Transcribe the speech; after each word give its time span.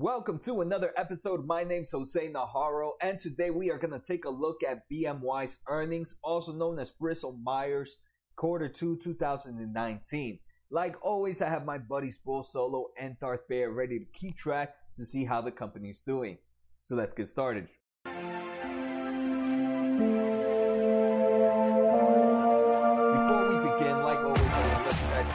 Welcome 0.00 0.38
to 0.44 0.60
another 0.60 0.92
episode. 0.96 1.44
My 1.44 1.64
name's 1.64 1.90
Jose 1.90 2.32
Najarro, 2.32 2.92
and 3.02 3.18
today 3.18 3.50
we 3.50 3.68
are 3.72 3.78
going 3.78 3.90
to 3.90 3.98
take 3.98 4.24
a 4.24 4.30
look 4.30 4.58
at 4.62 4.88
BMY's 4.88 5.58
earnings, 5.66 6.14
also 6.22 6.52
known 6.52 6.78
as 6.78 6.92
Bristol 6.92 7.36
Myers 7.42 7.96
Quarter 8.36 8.68
2 8.68 9.00
2019. 9.02 10.38
Like 10.70 10.94
always, 11.04 11.42
I 11.42 11.48
have 11.48 11.64
my 11.64 11.78
buddies 11.78 12.16
Bull 12.16 12.44
Solo 12.44 12.90
and 12.96 13.18
Darth 13.18 13.48
Bear 13.48 13.72
ready 13.72 13.98
to 13.98 14.04
keep 14.04 14.36
track 14.36 14.72
to 14.94 15.04
see 15.04 15.24
how 15.24 15.40
the 15.40 15.50
company's 15.50 16.00
doing. 16.02 16.38
So 16.80 16.94
let's 16.94 17.12
get 17.12 17.26
started. 17.26 17.66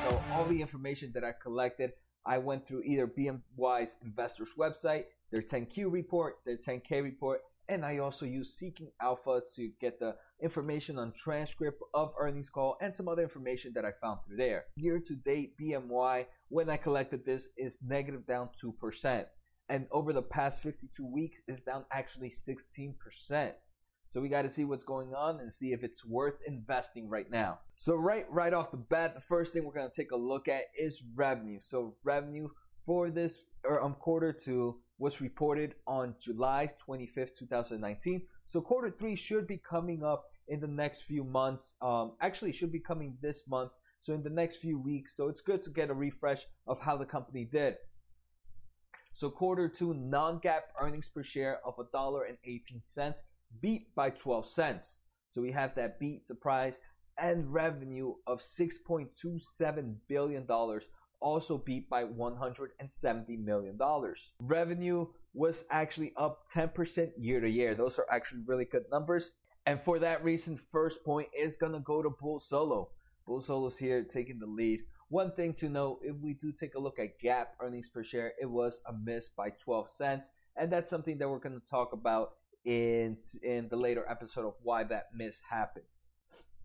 Know 0.03 0.21
all 0.31 0.45
the 0.45 0.61
information 0.61 1.11
that 1.13 1.23
I 1.23 1.31
collected 1.31 1.93
I 2.25 2.37
went 2.37 2.67
through 2.67 2.83
either 2.83 3.07
BMY's 3.07 3.97
investors 4.03 4.53
website, 4.57 5.05
their 5.31 5.41
10Q 5.41 5.91
report, 5.91 6.37
their 6.45 6.57
10K 6.57 7.03
report, 7.03 7.41
and 7.67 7.85
I 7.85 7.97
also 7.97 8.25
use 8.25 8.53
Seeking 8.53 8.91
Alpha 9.01 9.41
to 9.55 9.69
get 9.79 9.99
the 9.99 10.15
information 10.41 10.99
on 10.99 11.13
transcript 11.13 11.81
of 11.93 12.13
earnings 12.19 12.49
call 12.49 12.77
and 12.81 12.95
some 12.95 13.07
other 13.07 13.23
information 13.23 13.71
that 13.75 13.85
I 13.85 13.91
found 13.91 14.19
through 14.25 14.37
there. 14.37 14.65
Year 14.75 15.01
to 15.05 15.15
date, 15.15 15.53
BMY, 15.59 16.25
when 16.49 16.69
I 16.69 16.77
collected 16.77 17.25
this, 17.25 17.49
is 17.57 17.81
negative 17.85 18.25
down 18.25 18.49
2%. 18.61 19.25
And 19.69 19.87
over 19.91 20.11
the 20.11 20.21
past 20.21 20.61
52 20.61 21.05
weeks, 21.05 21.41
is 21.47 21.61
down 21.61 21.85
actually 21.91 22.29
16%. 22.29 23.53
So 24.13 24.21
we 24.21 24.29
got 24.29 24.43
to 24.43 24.49
see 24.49 24.63
what's 24.63 24.83
going 24.83 25.15
on 25.15 25.39
and 25.39 25.51
see 25.51 25.73
if 25.73 25.83
it's 25.83 26.05
worth 26.05 26.35
investing 26.45 27.09
right 27.09 27.27
now. 27.31 27.61
So 27.77 27.95
right 27.95 28.27
right 28.29 28.53
off 28.53 28.69
the 28.69 28.77
bat, 28.77 29.15
the 29.15 29.19
first 29.19 29.53
thing 29.53 29.65
we're 29.65 29.73
going 29.73 29.89
to 29.89 30.01
take 30.01 30.11
a 30.11 30.15
look 30.15 30.47
at 30.47 30.65
is 30.79 31.01
revenue. 31.15 31.57
So 31.59 31.95
revenue 32.03 32.49
for 32.85 33.09
this 33.09 33.39
or 33.65 33.81
um 33.81 33.95
quarter 33.95 34.31
2 34.31 34.77
was 34.99 35.19
reported 35.19 35.73
on 35.87 36.13
July 36.23 36.69
25th, 36.87 37.35
2019. 37.39 38.21
So 38.45 38.61
quarter 38.61 38.91
3 38.91 39.15
should 39.15 39.47
be 39.47 39.57
coming 39.57 40.03
up 40.03 40.25
in 40.47 40.59
the 40.59 40.67
next 40.67 41.05
few 41.05 41.23
months. 41.23 41.73
Um 41.81 42.11
actually 42.21 42.51
should 42.51 42.71
be 42.71 42.79
coming 42.79 43.17
this 43.19 43.47
month. 43.47 43.71
So 43.99 44.13
in 44.13 44.21
the 44.21 44.29
next 44.29 44.57
few 44.57 44.79
weeks. 44.79 45.17
So 45.17 45.27
it's 45.27 45.41
good 45.41 45.63
to 45.63 45.71
get 45.71 45.89
a 45.89 45.95
refresh 45.95 46.45
of 46.67 46.81
how 46.81 46.97
the 46.97 47.05
company 47.05 47.45
did. 47.45 47.77
So 49.11 49.31
quarter 49.31 49.67
2 49.67 49.95
non-GAAP 49.95 50.61
earnings 50.79 51.09
per 51.09 51.23
share 51.23 51.59
of 51.65 51.77
$1.18 51.77 53.21
beat 53.61 53.93
by 53.95 54.09
12 54.09 54.45
cents. 54.45 55.01
So 55.31 55.41
we 55.41 55.51
have 55.51 55.73
that 55.75 55.99
beat 55.99 56.27
surprise 56.27 56.79
and 57.17 57.53
revenue 57.53 58.13
of 58.25 58.39
$6.27 58.39 59.95
billion 60.07 60.47
also 61.23 61.57
beat 61.57 61.89
by 61.89 62.03
$170 62.03 63.43
million. 63.43 63.79
Revenue 64.39 65.07
was 65.33 65.65
actually 65.71 66.13
up 66.17 66.45
10% 66.53 67.11
year 67.17 67.39
to 67.39 67.49
year. 67.49 67.73
Those 67.73 67.97
are 67.97 68.05
actually 68.11 68.41
really 68.45 68.65
good 68.65 68.83
numbers. 68.91 69.31
And 69.65 69.79
for 69.79 69.97
that 69.99 70.23
reason, 70.23 70.57
first 70.57 71.03
point 71.05 71.29
is 71.37 71.55
going 71.55 71.71
to 71.71 71.79
go 71.79 72.03
to 72.03 72.09
Bull 72.09 72.39
Solo. 72.39 72.89
Bull 73.25 73.39
Solo's 73.39 73.77
here 73.77 74.03
taking 74.03 74.39
the 74.39 74.45
lead. 74.45 74.81
One 75.07 75.31
thing 75.31 75.53
to 75.55 75.69
note, 75.69 75.99
if 76.03 76.17
we 76.21 76.33
do 76.33 76.51
take 76.51 76.75
a 76.75 76.79
look 76.79 76.99
at 76.99 77.21
GAAP 77.21 77.45
earnings 77.61 77.87
per 77.87 78.03
share, 78.03 78.33
it 78.41 78.49
was 78.49 78.81
a 78.87 78.93
miss 78.93 79.29
by 79.29 79.51
12 79.51 79.89
cents. 79.89 80.29
And 80.57 80.71
that's 80.71 80.89
something 80.89 81.17
that 81.19 81.29
we're 81.29 81.39
going 81.39 81.59
to 81.59 81.65
talk 81.65 81.93
about 81.93 82.33
in 82.65 83.17
in 83.41 83.69
the 83.69 83.75
later 83.75 84.05
episode 84.09 84.45
of 84.45 84.55
why 84.63 84.83
that 84.83 85.07
miss 85.13 85.41
happened. 85.49 85.85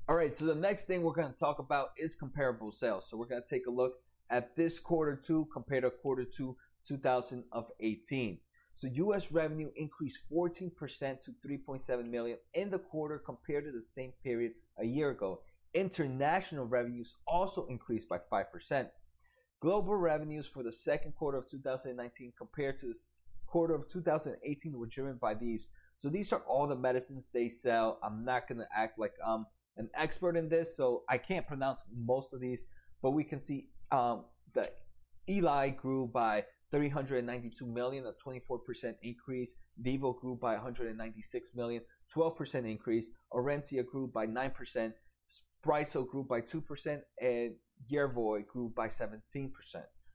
All 0.08 0.16
right, 0.16 0.34
so 0.34 0.46
the 0.46 0.54
next 0.54 0.86
thing 0.86 1.02
we're 1.02 1.12
going 1.12 1.32
to 1.32 1.38
talk 1.38 1.58
about 1.58 1.90
is 1.98 2.16
comparable 2.16 2.72
sales. 2.72 3.08
So 3.08 3.16
we're 3.16 3.26
going 3.26 3.42
to 3.42 3.48
take 3.48 3.66
a 3.66 3.70
look 3.70 3.94
at 4.30 4.56
this 4.56 4.78
quarter 4.78 5.16
two 5.16 5.48
compared 5.52 5.82
to 5.82 5.90
quarter 5.90 6.24
two 6.24 6.56
2018. 6.86 8.38
So 8.74 8.86
US 8.86 9.32
revenue 9.32 9.70
increased 9.76 10.20
14% 10.32 10.70
to 11.22 11.32
3.7 11.46 12.08
million 12.08 12.38
in 12.54 12.70
the 12.70 12.78
quarter 12.78 13.18
compared 13.18 13.64
to 13.64 13.72
the 13.72 13.82
same 13.82 14.12
period 14.22 14.52
a 14.78 14.84
year 14.86 15.10
ago. 15.10 15.40
International 15.74 16.64
revenues 16.64 17.16
also 17.26 17.66
increased 17.66 18.08
by 18.08 18.18
5%. 18.32 18.88
Global 19.60 19.96
revenues 19.96 20.46
for 20.46 20.62
the 20.62 20.72
second 20.72 21.16
quarter 21.16 21.36
of 21.36 21.50
2019 21.50 22.32
compared 22.38 22.78
to 22.78 22.86
the 22.86 22.94
quarter 23.46 23.74
of 23.74 23.88
2018 23.88 24.78
were 24.78 24.86
driven 24.86 25.16
by 25.16 25.34
these 25.34 25.70
so 25.98 26.08
these 26.08 26.32
are 26.32 26.42
all 26.48 26.66
the 26.66 26.76
medicines 26.76 27.28
they 27.32 27.48
sell. 27.48 27.98
I'm 28.02 28.24
not 28.24 28.48
going 28.48 28.58
to 28.58 28.68
act 28.74 28.98
like 28.98 29.14
I'm 29.24 29.46
an 29.76 29.90
expert 29.94 30.36
in 30.36 30.48
this, 30.48 30.76
so 30.76 31.02
I 31.08 31.18
can't 31.18 31.46
pronounce 31.46 31.84
most 31.92 32.32
of 32.32 32.40
these, 32.40 32.66
but 33.02 33.10
we 33.10 33.24
can 33.24 33.40
see 33.40 33.68
um, 33.90 34.24
the 34.54 34.68
Eli 35.28 35.70
grew 35.70 36.06
by 36.06 36.44
392 36.70 37.66
million, 37.66 38.04
a 38.06 38.12
24% 38.12 38.94
increase. 39.02 39.56
Devo 39.82 40.18
grew 40.18 40.36
by 40.36 40.54
196 40.54 41.50
million, 41.54 41.82
12% 42.14 42.70
increase. 42.70 43.10
Orencia 43.32 43.84
grew 43.84 44.06
by 44.06 44.26
9%. 44.26 44.92
Sprycel 45.64 46.06
grew 46.06 46.24
by 46.24 46.40
2%, 46.40 47.00
and 47.20 47.54
Yervoy 47.92 48.46
grew 48.46 48.72
by 48.74 48.86
17%. 48.86 49.50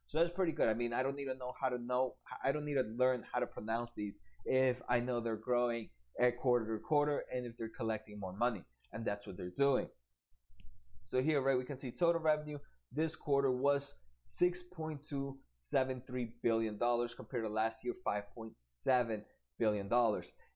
So 0.06 0.18
that's 0.18 0.32
pretty 0.32 0.52
good. 0.52 0.68
I 0.68 0.74
mean, 0.74 0.92
I 0.92 1.02
don't 1.02 1.16
need 1.16 1.26
to 1.26 1.34
know 1.34 1.52
how 1.60 1.68
to 1.68 1.78
know, 1.78 2.14
I 2.42 2.52
don't 2.52 2.64
need 2.64 2.74
to 2.74 2.84
learn 2.96 3.24
how 3.32 3.40
to 3.40 3.46
pronounce 3.46 3.94
these 3.94 4.20
if 4.44 4.82
I 4.88 5.00
know 5.00 5.20
they're 5.20 5.36
growing 5.36 5.90
at 6.18 6.38
quarter 6.38 6.76
to 6.76 6.82
quarter 6.82 7.24
and 7.32 7.46
if 7.46 7.56
they're 7.56 7.68
collecting 7.68 8.20
more 8.20 8.32
money. 8.32 8.64
And 8.92 9.04
that's 9.04 9.26
what 9.26 9.36
they're 9.36 9.50
doing. 9.50 9.88
So 11.04 11.20
here, 11.20 11.42
right, 11.42 11.58
we 11.58 11.64
can 11.64 11.78
see 11.78 11.90
total 11.90 12.20
revenue 12.20 12.58
this 12.94 13.16
quarter 13.16 13.50
was 13.50 13.94
$6.273 14.24 16.32
billion 16.42 16.78
compared 16.78 17.44
to 17.44 17.48
last 17.48 17.84
year, 17.84 17.94
$5.7 18.06 19.22
billion. 19.58 19.90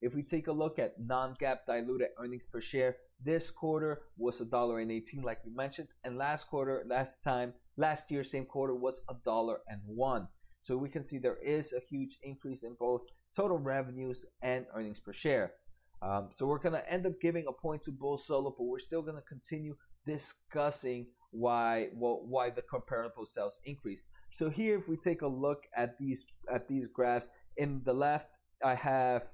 If 0.00 0.14
we 0.14 0.22
take 0.22 0.46
a 0.46 0.52
look 0.52 0.78
at 0.78 1.00
non-GAAP 1.00 1.66
diluted 1.66 2.10
earnings 2.18 2.46
per 2.46 2.60
share, 2.60 2.98
this 3.22 3.50
quarter 3.50 4.02
was 4.16 4.40
$1.18 4.40 5.24
like 5.24 5.44
we 5.44 5.50
mentioned, 5.52 5.88
and 6.04 6.16
last 6.16 6.46
quarter, 6.48 6.84
last 6.88 7.24
time, 7.24 7.54
last 7.76 8.08
year, 8.10 8.22
same 8.22 8.46
quarter 8.46 8.76
was 8.76 9.00
$1.01. 9.26 10.28
So 10.62 10.76
we 10.76 10.88
can 10.88 11.02
see 11.02 11.18
there 11.18 11.42
is 11.42 11.72
a 11.72 11.80
huge 11.80 12.18
increase 12.22 12.62
in 12.62 12.76
both 12.78 13.02
total 13.34 13.58
revenues 13.58 14.24
and 14.42 14.66
earnings 14.74 15.00
per 15.00 15.12
share. 15.12 15.52
Um, 16.00 16.28
so 16.30 16.46
we're 16.46 16.58
gonna 16.58 16.82
end 16.88 17.06
up 17.06 17.20
giving 17.20 17.46
a 17.48 17.52
point 17.52 17.82
to 17.82 17.92
Bull 17.92 18.18
Solo, 18.18 18.54
but 18.56 18.64
we're 18.64 18.78
still 18.78 19.02
gonna 19.02 19.22
continue 19.22 19.76
discussing 20.06 21.08
why 21.30 21.88
well, 21.92 22.22
why 22.24 22.50
the 22.50 22.62
comparable 22.62 23.26
sales 23.26 23.58
increase. 23.64 24.04
So 24.30 24.50
here, 24.50 24.78
if 24.78 24.88
we 24.88 24.96
take 24.96 25.22
a 25.22 25.26
look 25.26 25.64
at 25.76 25.98
these 25.98 26.26
at 26.50 26.68
these 26.68 26.86
graphs, 26.86 27.30
in 27.56 27.82
the 27.84 27.92
left, 27.92 28.38
I 28.64 28.74
have 28.74 29.24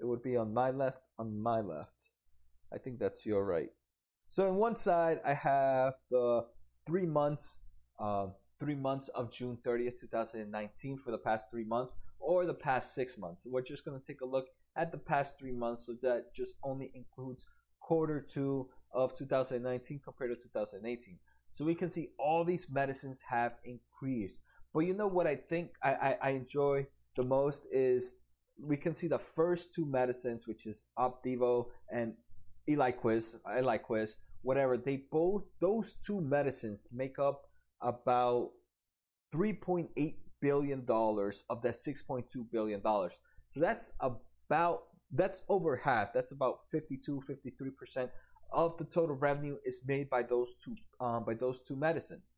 it 0.00 0.06
would 0.06 0.22
be 0.22 0.36
on 0.36 0.52
my 0.52 0.70
left, 0.70 1.08
on 1.18 1.40
my 1.40 1.60
left. 1.60 2.10
I 2.72 2.78
think 2.78 2.98
that's 2.98 3.24
your 3.24 3.44
right. 3.44 3.68
So 4.28 4.48
on 4.48 4.56
one 4.56 4.76
side, 4.76 5.20
I 5.24 5.34
have 5.34 5.94
the 6.10 6.46
three 6.86 7.06
months, 7.06 7.58
uh, 8.00 8.28
three 8.58 8.74
months 8.74 9.08
of 9.08 9.30
June 9.30 9.58
30th, 9.62 10.00
2019 10.00 10.96
for 10.96 11.10
the 11.10 11.18
past 11.18 11.50
three 11.50 11.64
months 11.64 11.94
or 12.22 12.46
the 12.46 12.54
past 12.54 12.94
six 12.94 13.18
months. 13.18 13.46
We're 13.50 13.62
just 13.62 13.84
going 13.84 14.00
to 14.00 14.06
take 14.06 14.20
a 14.20 14.26
look 14.26 14.46
at 14.76 14.92
the 14.92 14.98
past 14.98 15.38
three 15.38 15.52
months, 15.52 15.86
so 15.86 15.94
that 16.02 16.34
just 16.34 16.54
only 16.64 16.90
includes 16.94 17.46
quarter 17.80 18.20
two 18.20 18.68
of 18.94 19.16
2019 19.16 20.00
compared 20.04 20.34
to 20.34 20.40
2018. 20.40 21.18
So 21.50 21.64
we 21.64 21.74
can 21.74 21.88
see 21.88 22.10
all 22.18 22.44
these 22.44 22.68
medicines 22.70 23.22
have 23.28 23.52
increased. 23.64 24.38
But 24.72 24.80
you 24.80 24.94
know 24.94 25.06
what 25.06 25.26
I 25.26 25.36
think 25.36 25.72
I, 25.82 25.92
I, 25.92 26.16
I 26.22 26.30
enjoy 26.30 26.86
the 27.14 27.24
most 27.24 27.66
is 27.70 28.14
we 28.58 28.76
can 28.76 28.94
see 28.94 29.08
the 29.08 29.18
first 29.18 29.74
two 29.74 29.84
medicines, 29.84 30.46
which 30.46 30.66
is 30.66 30.84
Opdivo 30.98 31.66
and 31.90 32.14
Eliquis, 32.68 33.34
Eliquis, 33.46 34.16
whatever. 34.42 34.76
They 34.76 35.04
both 35.10 35.44
those 35.60 35.92
two 35.92 36.20
medicines 36.20 36.88
make 36.92 37.18
up 37.18 37.42
about 37.80 38.50
3.8 39.34 39.88
billion 40.42 40.84
dollars 40.84 41.44
of 41.48 41.62
that 41.62 41.74
6.2 41.74 42.24
billion 42.52 42.82
dollars. 42.82 43.18
So 43.48 43.60
that's 43.60 43.92
about 44.00 44.82
that's 45.14 45.42
over 45.48 45.76
half. 45.76 46.12
That's 46.12 46.32
about 46.32 46.58
52, 46.70 47.22
53 47.22 47.70
percent 47.70 48.10
of 48.52 48.76
the 48.76 48.84
total 48.84 49.16
revenue 49.16 49.56
is 49.64 49.82
made 49.86 50.10
by 50.10 50.22
those 50.22 50.56
two 50.62 50.76
um, 51.00 51.24
by 51.24 51.34
those 51.34 51.60
two 51.60 51.76
medicines. 51.76 52.34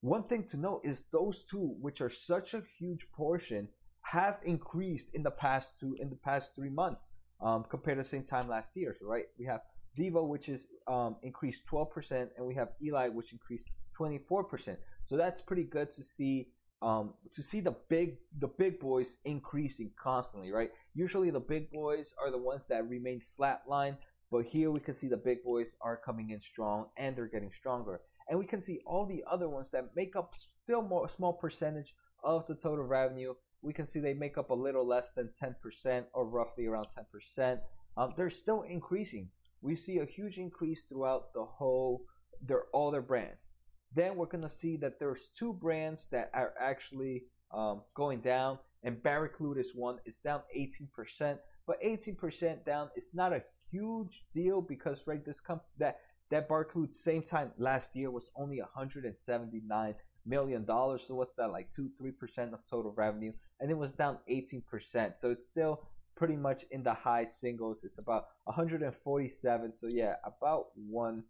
One 0.00 0.22
thing 0.24 0.44
to 0.50 0.56
note 0.56 0.82
is 0.84 1.06
those 1.10 1.42
two, 1.42 1.74
which 1.80 2.00
are 2.00 2.08
such 2.08 2.54
a 2.54 2.62
huge 2.78 3.08
portion, 3.12 3.68
have 4.02 4.38
increased 4.44 5.10
in 5.14 5.22
the 5.24 5.30
past 5.30 5.80
two 5.80 5.96
in 6.00 6.10
the 6.10 6.16
past 6.16 6.54
three 6.54 6.70
months 6.70 7.08
um, 7.40 7.64
compared 7.68 7.98
to 7.98 8.02
the 8.02 8.08
same 8.08 8.22
time 8.22 8.48
last 8.48 8.76
year. 8.76 8.92
So 8.92 9.06
right, 9.06 9.24
we 9.38 9.46
have 9.46 9.62
Devo, 9.98 10.26
which 10.28 10.48
is 10.48 10.68
um, 10.86 11.16
increased 11.22 11.66
12%, 11.66 12.28
and 12.36 12.46
we 12.46 12.54
have 12.54 12.68
Eli, 12.82 13.08
which 13.08 13.32
increased 13.32 13.68
24%. 13.98 14.76
So 15.04 15.16
that's 15.16 15.42
pretty 15.42 15.64
good 15.64 15.90
to 15.92 16.02
see 16.02 16.48
um, 16.80 17.14
to 17.32 17.42
see 17.42 17.60
the 17.60 17.74
big 17.88 18.18
the 18.38 18.48
big 18.48 18.78
boys 18.78 19.18
increasing 19.24 19.90
constantly, 19.96 20.52
right? 20.52 20.70
Usually 20.94 21.30
the 21.30 21.40
big 21.40 21.70
boys 21.72 22.14
are 22.22 22.30
the 22.30 22.38
ones 22.38 22.66
that 22.68 22.88
remain 22.88 23.20
flatline, 23.20 23.96
but 24.30 24.46
here 24.46 24.70
we 24.70 24.80
can 24.80 24.94
see 24.94 25.08
the 25.08 25.16
big 25.16 25.42
boys 25.42 25.76
are 25.80 25.96
coming 25.96 26.30
in 26.30 26.40
strong 26.40 26.86
and 26.96 27.16
they're 27.16 27.26
getting 27.26 27.50
stronger. 27.50 28.00
And 28.28 28.38
we 28.38 28.46
can 28.46 28.60
see 28.60 28.80
all 28.86 29.06
the 29.06 29.24
other 29.28 29.48
ones 29.48 29.70
that 29.70 29.96
make 29.96 30.14
up 30.14 30.34
still 30.34 30.82
more 30.82 31.08
small 31.08 31.32
percentage 31.32 31.94
of 32.22 32.46
the 32.46 32.54
total 32.54 32.84
revenue 32.84 33.34
we 33.62 33.72
can 33.72 33.86
see 33.86 34.00
they 34.00 34.14
make 34.14 34.38
up 34.38 34.50
a 34.50 34.54
little 34.54 34.86
less 34.86 35.10
than 35.10 35.30
10% 35.40 36.04
or 36.12 36.26
roughly 36.26 36.66
around 36.66 36.86
10%. 36.86 37.60
Um, 37.96 38.12
they're 38.16 38.30
still 38.30 38.62
increasing. 38.62 39.30
We 39.60 39.74
see 39.74 39.98
a 39.98 40.04
huge 40.04 40.38
increase 40.38 40.84
throughout 40.84 41.32
the 41.34 41.44
whole, 41.44 42.04
their 42.40 42.64
all 42.72 42.90
their 42.90 43.02
brands. 43.02 43.52
Then 43.94 44.16
we're 44.16 44.26
gonna 44.26 44.48
see 44.48 44.76
that 44.78 44.98
there's 44.98 45.28
two 45.28 45.52
brands 45.52 46.08
that 46.08 46.30
are 46.34 46.54
actually 46.60 47.24
um, 47.52 47.82
going 47.94 48.20
down, 48.20 48.58
and 48.82 49.02
Baraclude 49.02 49.58
is 49.58 49.72
one. 49.74 49.98
It's 50.04 50.20
down 50.20 50.42
18%, 50.56 51.38
but 51.66 51.82
18% 51.82 52.64
down 52.64 52.90
is 52.96 53.12
not 53.14 53.32
a 53.32 53.42
huge 53.70 54.24
deal 54.34 54.60
because 54.60 55.06
right 55.06 55.24
this 55.24 55.40
comp 55.40 55.62
that 55.78 56.00
that 56.30 56.48
Baraclude 56.48 56.92
same 56.92 57.22
time 57.22 57.52
last 57.56 57.96
year 57.96 58.10
was 58.10 58.30
only 58.36 58.60
179 58.60 59.94
million 60.26 60.64
dollars. 60.64 61.04
So 61.06 61.14
what's 61.14 61.34
that 61.34 61.50
like 61.50 61.70
two 61.70 61.90
three 61.98 62.12
percent 62.12 62.52
of 62.52 62.64
total 62.68 62.92
revenue, 62.96 63.32
and 63.60 63.70
it 63.70 63.78
was 63.78 63.94
down 63.94 64.18
18 64.28 64.62
percent. 64.62 65.18
So 65.18 65.30
it's 65.30 65.46
still 65.46 65.82
pretty 66.14 66.36
much 66.36 66.64
in 66.70 66.82
the 66.82 66.94
high 66.94 67.24
singles. 67.24 67.84
It's 67.84 67.98
about 67.98 68.26
147. 68.44 69.74
So 69.74 69.88
yeah, 69.88 70.16
about 70.24 70.66
one. 70.74 71.24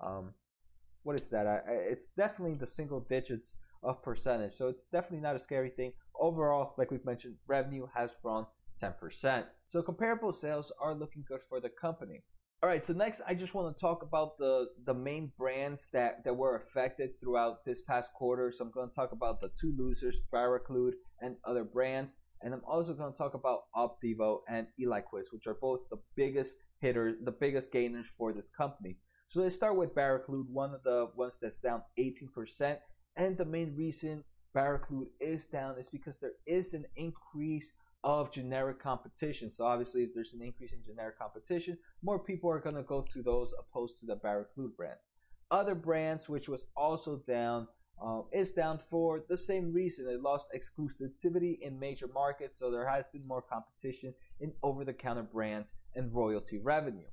Um, 0.00 0.34
what 1.06 1.14
is 1.14 1.28
that? 1.28 1.46
I, 1.46 1.60
it's 1.68 2.08
definitely 2.08 2.56
the 2.56 2.66
single 2.66 2.98
digits 2.98 3.54
of 3.80 4.02
percentage. 4.02 4.54
So 4.54 4.66
it's 4.66 4.86
definitely 4.86 5.20
not 5.20 5.36
a 5.36 5.38
scary 5.38 5.70
thing. 5.70 5.92
Overall, 6.20 6.74
like 6.76 6.90
we've 6.90 7.04
mentioned, 7.04 7.36
revenue 7.46 7.86
has 7.94 8.16
grown 8.20 8.46
10%. 8.82 9.44
So 9.68 9.82
comparable 9.82 10.32
sales 10.32 10.72
are 10.80 10.94
looking 10.94 11.24
good 11.26 11.42
for 11.48 11.60
the 11.60 11.68
company. 11.68 12.24
All 12.60 12.68
right, 12.68 12.84
so 12.84 12.94
next 12.94 13.20
I 13.28 13.34
just 13.34 13.54
want 13.54 13.76
to 13.76 13.80
talk 13.80 14.02
about 14.02 14.38
the 14.38 14.68
the 14.84 14.94
main 14.94 15.30
brands 15.38 15.90
that 15.92 16.24
that 16.24 16.34
were 16.34 16.56
affected 16.56 17.20
throughout 17.20 17.64
this 17.66 17.82
past 17.82 18.12
quarter. 18.14 18.50
So 18.50 18.64
I'm 18.64 18.70
going 18.72 18.88
to 18.88 18.94
talk 18.94 19.12
about 19.12 19.40
the 19.40 19.50
two 19.60 19.74
losers, 19.78 20.18
Baraclude 20.32 20.94
and 21.20 21.36
other 21.44 21.64
brands, 21.64 22.16
and 22.40 22.54
I'm 22.54 22.62
also 22.66 22.94
going 22.94 23.12
to 23.12 23.16
talk 23.16 23.34
about 23.34 23.64
Opdivo 23.76 24.38
and 24.48 24.68
Eliquis, 24.80 25.26
which 25.32 25.46
are 25.46 25.58
both 25.60 25.80
the 25.90 25.98
biggest 26.16 26.56
hitters, 26.80 27.16
the 27.22 27.30
biggest 27.30 27.70
gainers 27.70 28.08
for 28.08 28.32
this 28.32 28.48
company. 28.48 28.96
So 29.28 29.42
let's 29.42 29.56
start 29.56 29.76
with 29.76 29.94
Baraclude, 29.94 30.50
one 30.50 30.72
of 30.72 30.84
the 30.84 31.10
ones 31.16 31.36
that's 31.40 31.58
down 31.58 31.82
18%, 31.98 32.78
and 33.16 33.36
the 33.36 33.44
main 33.44 33.74
reason 33.74 34.22
Baraclude 34.54 35.08
is 35.20 35.48
down 35.48 35.78
is 35.78 35.88
because 35.88 36.16
there 36.18 36.34
is 36.46 36.74
an 36.74 36.84
increase 36.94 37.72
of 38.04 38.32
generic 38.32 38.80
competition. 38.80 39.50
So 39.50 39.66
obviously, 39.66 40.04
if 40.04 40.14
there's 40.14 40.32
an 40.32 40.42
increase 40.42 40.72
in 40.72 40.84
generic 40.84 41.18
competition, 41.18 41.76
more 42.04 42.20
people 42.20 42.48
are 42.50 42.60
going 42.60 42.76
to 42.76 42.84
go 42.84 43.04
to 43.12 43.22
those 43.22 43.52
opposed 43.58 43.98
to 43.98 44.06
the 44.06 44.14
Baraclude 44.14 44.76
brand. 44.76 44.98
Other 45.50 45.74
brands, 45.74 46.28
which 46.28 46.48
was 46.48 46.64
also 46.76 47.20
down, 47.26 47.66
um, 48.00 48.26
is 48.32 48.52
down 48.52 48.78
for 48.78 49.24
the 49.28 49.36
same 49.36 49.72
reason. 49.72 50.06
It 50.08 50.22
lost 50.22 50.50
exclusivity 50.54 51.58
in 51.60 51.80
major 51.80 52.06
markets, 52.06 52.60
so 52.60 52.70
there 52.70 52.88
has 52.88 53.08
been 53.08 53.26
more 53.26 53.42
competition 53.42 54.14
in 54.38 54.52
over-the-counter 54.62 55.24
brands 55.24 55.74
and 55.96 56.14
royalty 56.14 56.58
revenue. 56.58 57.08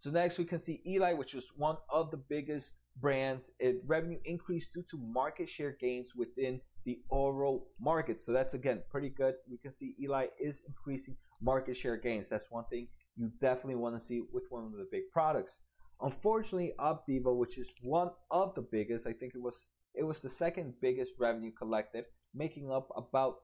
So 0.00 0.08
next 0.10 0.38
we 0.38 0.46
can 0.46 0.58
see 0.58 0.80
Eli, 0.86 1.12
which 1.12 1.34
was 1.34 1.52
one 1.56 1.76
of 1.90 2.10
the 2.10 2.16
biggest 2.16 2.76
brands. 2.98 3.50
It 3.58 3.82
revenue 3.86 4.18
increased 4.24 4.72
due 4.72 4.82
to 4.90 4.98
market 4.98 5.46
share 5.46 5.76
gains 5.78 6.14
within 6.16 6.62
the 6.86 7.00
oral 7.10 7.68
market. 7.78 8.22
So 8.22 8.32
that's 8.32 8.54
again 8.54 8.82
pretty 8.90 9.10
good. 9.10 9.34
We 9.50 9.58
can 9.58 9.72
see 9.72 9.94
Eli 10.02 10.28
is 10.40 10.62
increasing 10.66 11.18
market 11.42 11.76
share 11.76 11.98
gains. 11.98 12.30
That's 12.30 12.50
one 12.50 12.64
thing 12.70 12.88
you 13.14 13.30
definitely 13.42 13.76
want 13.76 14.00
to 14.00 14.00
see 14.00 14.22
with 14.32 14.44
one 14.48 14.64
of 14.64 14.72
the 14.72 14.88
big 14.90 15.02
products. 15.12 15.60
Unfortunately, 16.00 16.72
Opdivo, 16.80 17.36
which 17.36 17.58
is 17.58 17.74
one 17.82 18.08
of 18.30 18.54
the 18.54 18.62
biggest, 18.62 19.06
I 19.06 19.12
think 19.12 19.34
it 19.34 19.42
was 19.42 19.68
it 19.94 20.04
was 20.04 20.20
the 20.20 20.30
second 20.30 20.74
biggest 20.80 21.12
revenue 21.18 21.52
collected, 21.52 22.06
making 22.34 22.72
up 22.72 22.88
about 22.96 23.34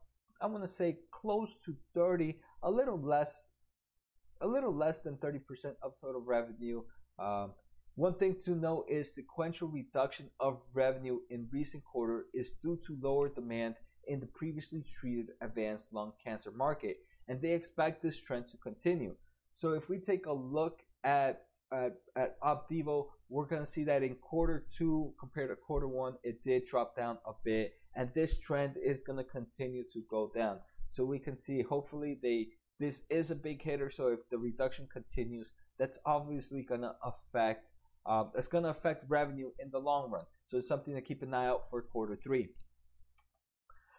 I'm 0.40 0.52
gonna 0.52 0.66
say 0.66 1.00
close 1.10 1.58
to 1.66 1.76
30, 1.94 2.40
a 2.62 2.70
little 2.70 2.98
less 2.98 3.50
a 4.40 4.46
little 4.46 4.74
less 4.74 5.02
than 5.02 5.16
30% 5.16 5.40
of 5.82 5.92
total 6.00 6.20
revenue. 6.20 6.82
Um, 7.18 7.52
one 7.94 8.14
thing 8.14 8.36
to 8.44 8.54
note 8.54 8.86
is 8.88 9.14
sequential 9.14 9.68
reduction 9.68 10.30
of 10.38 10.60
revenue 10.74 11.20
in 11.30 11.48
recent 11.50 11.82
quarter 11.84 12.26
is 12.34 12.52
due 12.62 12.78
to 12.86 12.98
lower 13.00 13.30
demand 13.30 13.76
in 14.06 14.20
the 14.20 14.26
previously 14.26 14.84
treated 15.00 15.28
advanced 15.40 15.92
lung 15.92 16.12
cancer 16.22 16.50
market, 16.50 16.98
and 17.26 17.40
they 17.40 17.52
expect 17.52 18.02
this 18.02 18.20
trend 18.20 18.46
to 18.48 18.58
continue. 18.58 19.16
So 19.54 19.72
if 19.72 19.88
we 19.88 19.98
take 19.98 20.26
a 20.26 20.32
look 20.32 20.82
at 21.02 21.42
at, 21.72 21.94
at 22.14 22.40
Opdivo, 22.40 23.06
we're 23.28 23.46
gonna 23.46 23.66
see 23.66 23.82
that 23.84 24.02
in 24.02 24.14
quarter 24.16 24.64
two 24.78 25.12
compared 25.18 25.50
to 25.50 25.56
quarter 25.56 25.88
one, 25.88 26.14
it 26.22 26.44
did 26.44 26.64
drop 26.64 26.94
down 26.94 27.18
a 27.26 27.32
bit, 27.44 27.72
and 27.94 28.10
this 28.14 28.38
trend 28.38 28.76
is 28.76 29.02
gonna 29.02 29.24
continue 29.24 29.82
to 29.92 30.02
go 30.08 30.30
down. 30.34 30.58
So 30.90 31.04
we 31.04 31.18
can 31.18 31.36
see 31.36 31.62
hopefully 31.62 32.18
they 32.22 32.48
this 32.78 33.02
is 33.10 33.30
a 33.30 33.36
big 33.36 33.62
hitter. 33.62 33.90
So 33.90 34.08
if 34.08 34.28
the 34.28 34.38
reduction 34.38 34.88
continues, 34.92 35.50
that's 35.78 35.98
obviously 36.04 36.62
to 36.82 36.94
affect. 37.02 37.70
Um, 38.04 38.30
it's 38.36 38.48
to 38.64 38.70
affect 38.70 39.04
revenue 39.08 39.50
in 39.58 39.70
the 39.70 39.78
long 39.78 40.10
run. 40.10 40.24
So 40.46 40.58
it's 40.58 40.68
something 40.68 40.94
to 40.94 41.00
keep 41.00 41.22
an 41.22 41.34
eye 41.34 41.46
out 41.46 41.68
for 41.68 41.82
quarter 41.82 42.16
three. 42.16 42.50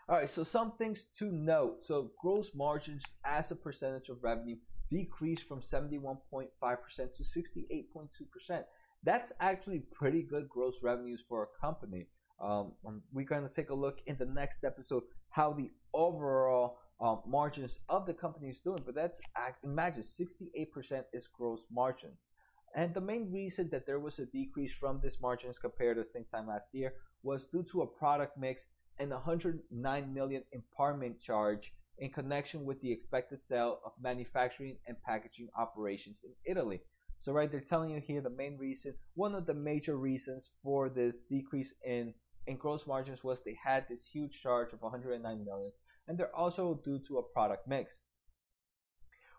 All 0.09 0.15
right, 0.15 0.29
so 0.29 0.43
some 0.43 0.71
things 0.77 1.05
to 1.19 1.31
note. 1.31 1.83
So 1.83 2.11
gross 2.21 2.51
margins 2.55 3.03
as 3.25 3.51
a 3.51 3.55
percentage 3.55 4.07
of 4.07 4.23
revenue 4.23 4.55
decreased 4.89 5.47
from 5.47 5.59
71.5% 5.59 6.47
to 6.57 7.23
68.2%. 7.23 8.63
That's 9.03 9.33
actually 9.41 9.79
pretty 9.79 10.23
good 10.23 10.47
gross 10.47 10.81
revenues 10.81 11.23
for 11.27 11.43
a 11.43 11.61
company. 11.61 12.07
Um, 12.41 12.73
we're 13.11 13.25
going 13.25 13.47
to 13.47 13.53
take 13.53 13.69
a 13.69 13.75
look 13.75 13.99
in 14.05 14.15
the 14.17 14.25
next 14.25 14.63
episode 14.63 15.03
how 15.31 15.53
the 15.53 15.71
overall 15.93 16.77
um, 16.99 17.21
margins 17.27 17.79
of 17.89 18.05
the 18.05 18.13
company 18.13 18.47
is 18.49 18.59
doing, 18.59 18.81
but 18.85 18.95
that's 18.95 19.21
imagine 19.63 20.01
68% 20.01 21.03
is 21.13 21.27
gross 21.27 21.65
margins. 21.71 22.29
And 22.75 22.93
the 22.93 23.01
main 23.01 23.31
reason 23.31 23.69
that 23.71 23.85
there 23.85 23.99
was 23.99 24.19
a 24.19 24.25
decrease 24.25 24.73
from 24.73 24.99
this 25.01 25.21
margins 25.21 25.59
compared 25.59 25.97
to 25.97 26.03
the 26.03 26.09
same 26.09 26.25
time 26.25 26.47
last 26.47 26.69
year 26.73 26.93
was 27.23 27.47
due 27.47 27.63
to 27.71 27.81
a 27.81 27.87
product 27.87 28.37
mix 28.37 28.67
and 28.99 29.11
109 29.11 30.13
million 30.13 30.43
impairment 30.51 31.19
charge 31.19 31.73
in 31.99 32.09
connection 32.09 32.65
with 32.65 32.81
the 32.81 32.91
expected 32.91 33.39
sale 33.39 33.79
of 33.85 33.91
manufacturing 34.01 34.77
and 34.87 34.97
packaging 35.03 35.49
operations 35.57 36.21
in 36.23 36.31
Italy. 36.45 36.81
So 37.19 37.31
right, 37.31 37.51
they're 37.51 37.61
telling 37.61 37.91
you 37.91 38.01
here 38.05 38.21
the 38.21 38.29
main 38.29 38.57
reason, 38.57 38.93
one 39.15 39.33
of 39.33 39.47
the 39.47 39.53
major 39.53 39.97
reasons 39.97 40.51
for 40.61 40.89
this 40.89 41.21
decrease 41.21 41.73
in 41.85 42.13
in 42.47 42.57
gross 42.57 42.87
margins 42.87 43.23
was 43.23 43.43
they 43.43 43.57
had 43.63 43.85
this 43.89 44.09
huge 44.11 44.41
charge 44.41 44.73
of 44.73 44.81
109 44.81 45.45
millions 45.45 45.79
and 46.07 46.17
they're 46.17 46.35
also 46.35 46.81
due 46.83 46.99
to 47.07 47.17
a 47.17 47.23
product 47.23 47.67
mix. 47.67 48.03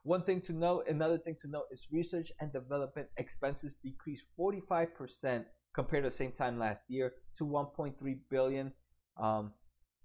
One 0.04 0.22
thing 0.22 0.40
to 0.42 0.52
note, 0.52 0.86
another 0.88 1.18
thing 1.18 1.36
to 1.40 1.48
note 1.48 1.66
is 1.70 1.88
research 1.92 2.30
and 2.40 2.52
development 2.52 3.08
expenses 3.16 3.76
decreased 3.76 4.26
45% 4.38 5.44
compared 5.74 6.04
to 6.04 6.10
the 6.10 6.14
same 6.16 6.32
time 6.32 6.58
last 6.58 6.84
year 6.88 7.12
to 7.36 7.44
1.3 7.44 7.94
billion. 8.30 8.72
Um, 9.20 9.52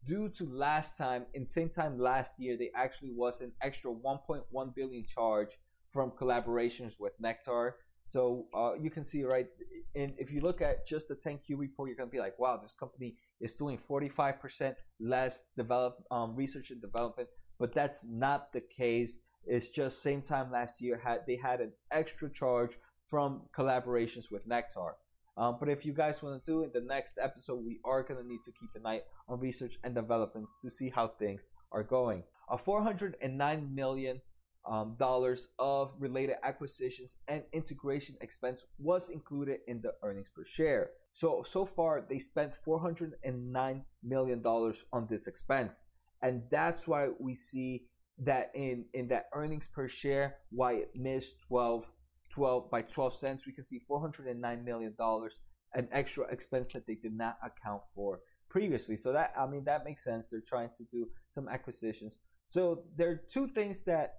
due 0.05 0.29
to 0.37 0.45
last 0.45 0.97
time, 0.97 1.25
in 1.33 1.47
same 1.47 1.69
time 1.69 1.97
last 1.97 2.39
year, 2.39 2.57
there 2.57 2.69
actually 2.75 3.11
was 3.15 3.41
an 3.41 3.53
extra 3.61 3.91
1.1 3.91 4.75
billion 4.75 5.03
charge 5.05 5.49
from 5.89 6.11
collaborations 6.11 6.93
with 6.99 7.13
Nektar. 7.21 7.73
So 8.05 8.47
uh, 8.53 8.73
you 8.79 8.89
can 8.89 9.03
see 9.03 9.23
right, 9.23 9.47
and 9.95 10.13
if 10.17 10.31
you 10.31 10.41
look 10.41 10.61
at 10.61 10.85
just 10.85 11.07
the 11.07 11.15
10Q 11.15 11.57
report, 11.57 11.89
you're 11.89 11.97
gonna 11.97 12.09
be 12.09 12.19
like, 12.19 12.37
wow, 12.37 12.59
this 12.61 12.75
company 12.75 13.15
is 13.39 13.53
doing 13.53 13.77
45% 13.77 14.75
less 14.99 15.43
develop 15.57 16.03
um, 16.11 16.35
research 16.35 16.71
and 16.71 16.81
development, 16.81 17.29
but 17.59 17.73
that's 17.73 18.05
not 18.05 18.51
the 18.51 18.61
case. 18.61 19.19
It's 19.45 19.69
just 19.69 20.01
same 20.01 20.21
time 20.21 20.51
last 20.51 20.81
year 20.81 21.01
had 21.03 21.21
they 21.27 21.37
had 21.37 21.59
an 21.61 21.73
extra 21.91 22.29
charge 22.29 22.77
from 23.07 23.43
collaborations 23.55 24.31
with 24.31 24.47
Nektar. 24.47 24.93
Um, 25.35 25.57
but 25.59 25.69
if 25.69 25.85
you 25.85 25.93
guys 25.93 26.21
want 26.21 26.43
to 26.43 26.51
do 26.51 26.61
it, 26.61 26.73
the 26.73 26.81
next 26.81 27.17
episode, 27.19 27.63
we 27.65 27.79
are 27.83 28.03
going 28.03 28.21
to 28.21 28.27
need 28.27 28.43
to 28.45 28.51
keep 28.51 28.69
an 28.75 28.85
eye 28.85 29.01
on 29.27 29.39
research 29.39 29.77
and 29.83 29.95
developments 29.95 30.57
to 30.57 30.69
see 30.69 30.89
how 30.89 31.07
things 31.07 31.49
are 31.71 31.83
going. 31.83 32.23
A 32.49 32.57
409 32.57 33.73
million 33.73 34.21
um, 34.65 34.95
dollars 34.97 35.47
of 35.59 35.93
related 35.99 36.35
acquisitions 36.43 37.17
and 37.27 37.43
integration 37.51 38.15
expense 38.21 38.65
was 38.79 39.09
included 39.09 39.59
in 39.67 39.81
the 39.81 39.93
earnings 40.03 40.29
per 40.29 40.43
share. 40.43 40.91
So 41.11 41.43
so 41.43 41.65
far 41.65 42.05
they 42.07 42.19
spent 42.19 42.53
409 42.53 43.85
million 44.03 44.41
dollars 44.41 44.85
on 44.91 45.07
this 45.09 45.27
expense, 45.27 45.85
and 46.21 46.43
that's 46.49 46.87
why 46.87 47.09
we 47.19 47.35
see 47.35 47.87
that 48.19 48.51
in 48.53 48.85
in 48.93 49.07
that 49.09 49.25
earnings 49.33 49.67
per 49.67 49.87
share 49.87 50.37
why 50.49 50.73
it 50.73 50.91
missed 50.95 51.41
12 51.47 51.91
12 52.33 52.71
by 52.71 52.81
12 52.81 53.13
cents. 53.15 53.45
We 53.45 53.53
can 53.53 53.63
see 53.63 53.79
409 53.79 54.63
million 54.63 54.95
dollars 54.97 55.39
an 55.75 55.87
extra 55.91 56.25
expense 56.31 56.71
that 56.73 56.85
they 56.87 56.95
did 56.95 57.13
not 57.13 57.37
account 57.43 57.81
for 57.95 58.21
previously. 58.49 58.95
So 58.97 59.11
that 59.13 59.33
I 59.37 59.45
mean 59.47 59.65
that 59.65 59.83
makes 59.85 60.03
sense. 60.03 60.29
They're 60.29 60.41
trying 60.45 60.69
to 60.77 60.83
do 60.85 61.09
some 61.29 61.47
acquisitions. 61.47 62.17
So 62.45 62.83
there 62.95 63.09
are 63.09 63.21
two 63.31 63.47
things 63.47 63.83
that 63.85 64.15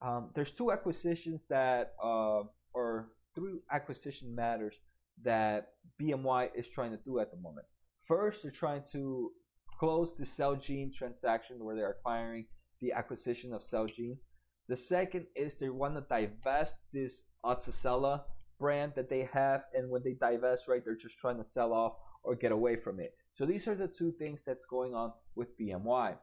um, 0.00 0.30
there's 0.34 0.52
two 0.52 0.70
acquisitions 0.70 1.46
that 1.48 1.94
uh, 2.02 2.42
or 2.72 3.08
three 3.34 3.60
acquisition 3.70 4.34
matters 4.34 4.80
that 5.22 5.72
BMY 6.00 6.50
is 6.54 6.68
trying 6.68 6.92
to 6.92 6.98
do 7.04 7.18
at 7.18 7.30
the 7.30 7.36
moment. 7.36 7.66
First, 8.00 8.42
they're 8.42 8.52
trying 8.52 8.82
to 8.92 9.32
close 9.78 10.14
the 10.14 10.24
Celgene 10.24 10.92
transaction 10.94 11.64
where 11.64 11.74
they're 11.74 11.90
acquiring 11.90 12.46
the 12.80 12.92
acquisition 12.92 13.52
of 13.52 13.60
Celgene. 13.60 14.18
The 14.68 14.76
second 14.76 15.26
is 15.34 15.56
they 15.56 15.70
want 15.70 15.96
to 15.96 16.02
divest 16.02 16.80
this 16.92 17.24
Otezla 17.44 18.22
brand 18.58 18.92
that 18.96 19.08
they 19.08 19.28
have, 19.32 19.62
and 19.72 19.90
when 19.90 20.02
they 20.02 20.14
divest, 20.14 20.68
right, 20.68 20.84
they're 20.84 20.96
just 20.96 21.18
trying 21.18 21.38
to 21.38 21.44
sell 21.44 21.72
off 21.72 21.94
or 22.22 22.34
get 22.34 22.52
away 22.52 22.76
from 22.76 23.00
it. 23.00 23.14
So 23.32 23.46
these 23.46 23.66
are 23.68 23.74
the 23.74 23.88
two 23.88 24.12
things 24.12 24.44
that's 24.44 24.66
going 24.66 24.94
on 24.94 25.12
with 25.34 25.58
BMY. 25.58 26.16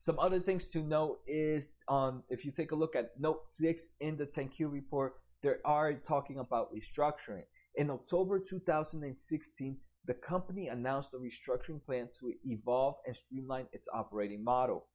Some 0.00 0.18
other 0.18 0.40
things 0.40 0.66
to 0.68 0.82
note 0.82 1.20
is 1.26 1.74
on 1.86 2.22
if 2.30 2.46
you 2.46 2.52
take 2.52 2.72
a 2.72 2.74
look 2.74 2.96
at 2.96 3.20
note 3.20 3.46
six 3.46 3.92
in 4.00 4.16
the 4.16 4.26
10Q 4.26 4.72
report, 4.72 5.16
they 5.42 5.52
are 5.62 5.92
talking 5.92 6.38
about 6.38 6.70
restructuring. 6.74 7.44
In 7.74 7.90
October 7.90 8.40
2016, 8.40 9.76
the 10.06 10.14
company 10.14 10.68
announced 10.68 11.12
a 11.12 11.18
restructuring 11.18 11.84
plan 11.84 12.08
to 12.18 12.32
evolve 12.46 12.94
and 13.06 13.14
streamline 13.14 13.66
its 13.72 13.88
operating 13.92 14.42
model. 14.42 14.86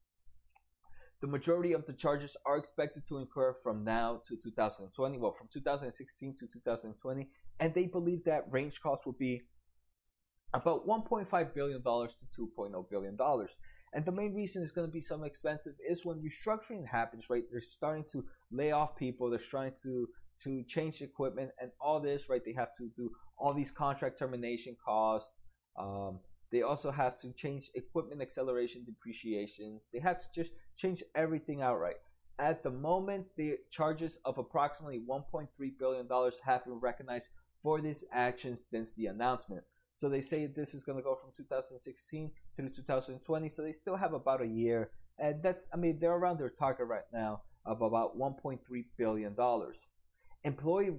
The 1.21 1.27
majority 1.27 1.73
of 1.73 1.85
the 1.85 1.93
charges 1.93 2.35
are 2.43 2.57
expected 2.57 3.03
to 3.07 3.19
incur 3.19 3.53
from 3.53 3.83
now 3.83 4.21
to 4.27 4.35
2020, 4.35 5.19
well, 5.19 5.31
from 5.31 5.49
2016 5.53 6.35
to 6.39 6.47
2020, 6.47 7.29
and 7.59 7.73
they 7.75 7.85
believe 7.85 8.23
that 8.23 8.51
range 8.51 8.81
costs 8.81 9.05
will 9.05 9.13
be 9.13 9.43
about 10.51 10.87
1.5 10.87 11.53
billion 11.53 11.81
dollars 11.83 12.15
to 12.15 12.41
2.0 12.41 12.89
billion 12.89 13.15
dollars. 13.15 13.55
And 13.95 14.03
the 14.05 14.11
main 14.11 14.35
reason 14.35 14.61
it's 14.61 14.73
going 14.73 14.87
to 14.87 14.91
be 14.91 14.99
some 14.99 15.23
expensive 15.23 15.75
is 15.89 16.03
when 16.03 16.21
restructuring 16.21 16.85
happens, 16.85 17.29
right? 17.29 17.43
They're 17.49 17.61
starting 17.61 18.03
to 18.11 18.25
lay 18.51 18.73
off 18.73 18.97
people. 18.97 19.29
They're 19.29 19.39
trying 19.39 19.71
to 19.83 20.09
to 20.43 20.63
change 20.63 21.01
equipment 21.01 21.51
and 21.61 21.71
all 21.79 22.01
this, 22.01 22.29
right? 22.29 22.43
They 22.43 22.51
have 22.51 22.75
to 22.75 22.89
do 22.93 23.09
all 23.37 23.53
these 23.53 23.71
contract 23.71 24.19
termination 24.19 24.75
costs. 24.83 25.31
Um, 25.79 26.19
they 26.51 26.61
also 26.61 26.91
have 26.91 27.17
to 27.21 27.31
change 27.31 27.71
equipment 27.73 28.21
acceleration 28.21 28.83
depreciations. 28.85 29.87
They 29.93 29.99
have 29.99 30.17
to 30.17 30.25
just 30.35 30.51
change 30.75 31.01
everything 31.15 31.61
outright. 31.61 31.95
At 32.37 32.63
the 32.63 32.71
moment, 32.71 33.27
the 33.37 33.59
charges 33.71 34.19
of 34.25 34.37
approximately 34.37 35.01
$1.3 35.09 35.47
billion 35.79 36.07
have 36.43 36.65
been 36.65 36.79
recognized 36.81 37.29
for 37.63 37.79
this 37.79 38.03
action 38.11 38.57
since 38.57 38.93
the 38.93 39.05
announcement. 39.05 39.63
So 39.95 40.09
they 40.09 40.21
say 40.21 40.45
this 40.45 40.73
is 40.73 40.83
going 40.83 40.97
to 40.97 41.03
go 41.03 41.15
from 41.15 41.31
2016 41.35 42.31
through 42.57 42.69
2020. 42.69 43.49
So 43.49 43.61
they 43.63 43.71
still 43.71 43.95
have 43.95 44.13
about 44.13 44.41
a 44.41 44.45
year. 44.45 44.91
And 45.17 45.41
that's, 45.41 45.69
I 45.73 45.77
mean, 45.77 45.97
they're 45.99 46.13
around 46.13 46.37
their 46.37 46.49
target 46.49 46.87
right 46.87 47.07
now 47.13 47.43
of 47.65 47.81
about 47.81 48.19
$1.3 48.19 48.59
billion. 48.97 49.35
Employee 50.43 50.91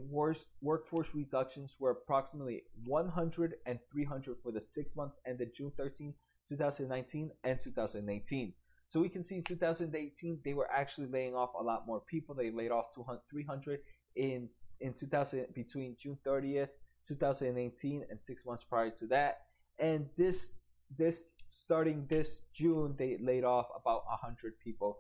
workforce 0.61 1.15
reductions 1.15 1.77
were 1.79 1.91
approximately 1.91 2.63
100 2.87 3.55
and 3.67 3.79
300 3.93 4.37
for 4.39 4.51
the 4.51 4.63
six 4.63 4.97
months 4.97 5.19
ended 5.27 5.51
June 5.55 5.73
13, 5.77 6.15
2019 6.49 7.31
and 7.45 7.61
2018. 7.63 8.55
So 8.89 9.01
we 9.01 9.11
can 9.11 9.23
see 9.23 9.37
in 9.37 9.43
2018 9.43 10.41
they 10.43 10.55
were 10.55 10.71
actually 10.73 11.09
laying 11.09 11.35
off 11.35 11.51
a 11.59 11.63
lot 11.63 11.87
more 11.87 12.01
people. 12.01 12.35
They 12.35 12.51
laid 12.51 12.71
off 12.71 12.95
200, 12.95 13.21
300 13.31 13.81
in 14.17 14.49
in 14.81 14.95
2000 14.95 15.47
between 15.55 15.97
June 15.99 16.19
30th, 16.27 16.71
2018 17.07 18.05
and 18.11 18.23
six 18.23 18.45
months 18.45 18.65
prior 18.65 18.91
to 18.91 19.07
that. 19.09 19.43
And 19.79 20.09
this 20.17 20.81
this 20.97 21.27
starting 21.49 22.07
this 22.09 22.43
June 22.53 22.95
they 22.99 23.19
laid 23.21 23.45
off 23.45 23.67
about 23.81 24.05
100 24.07 24.59
people 24.59 24.99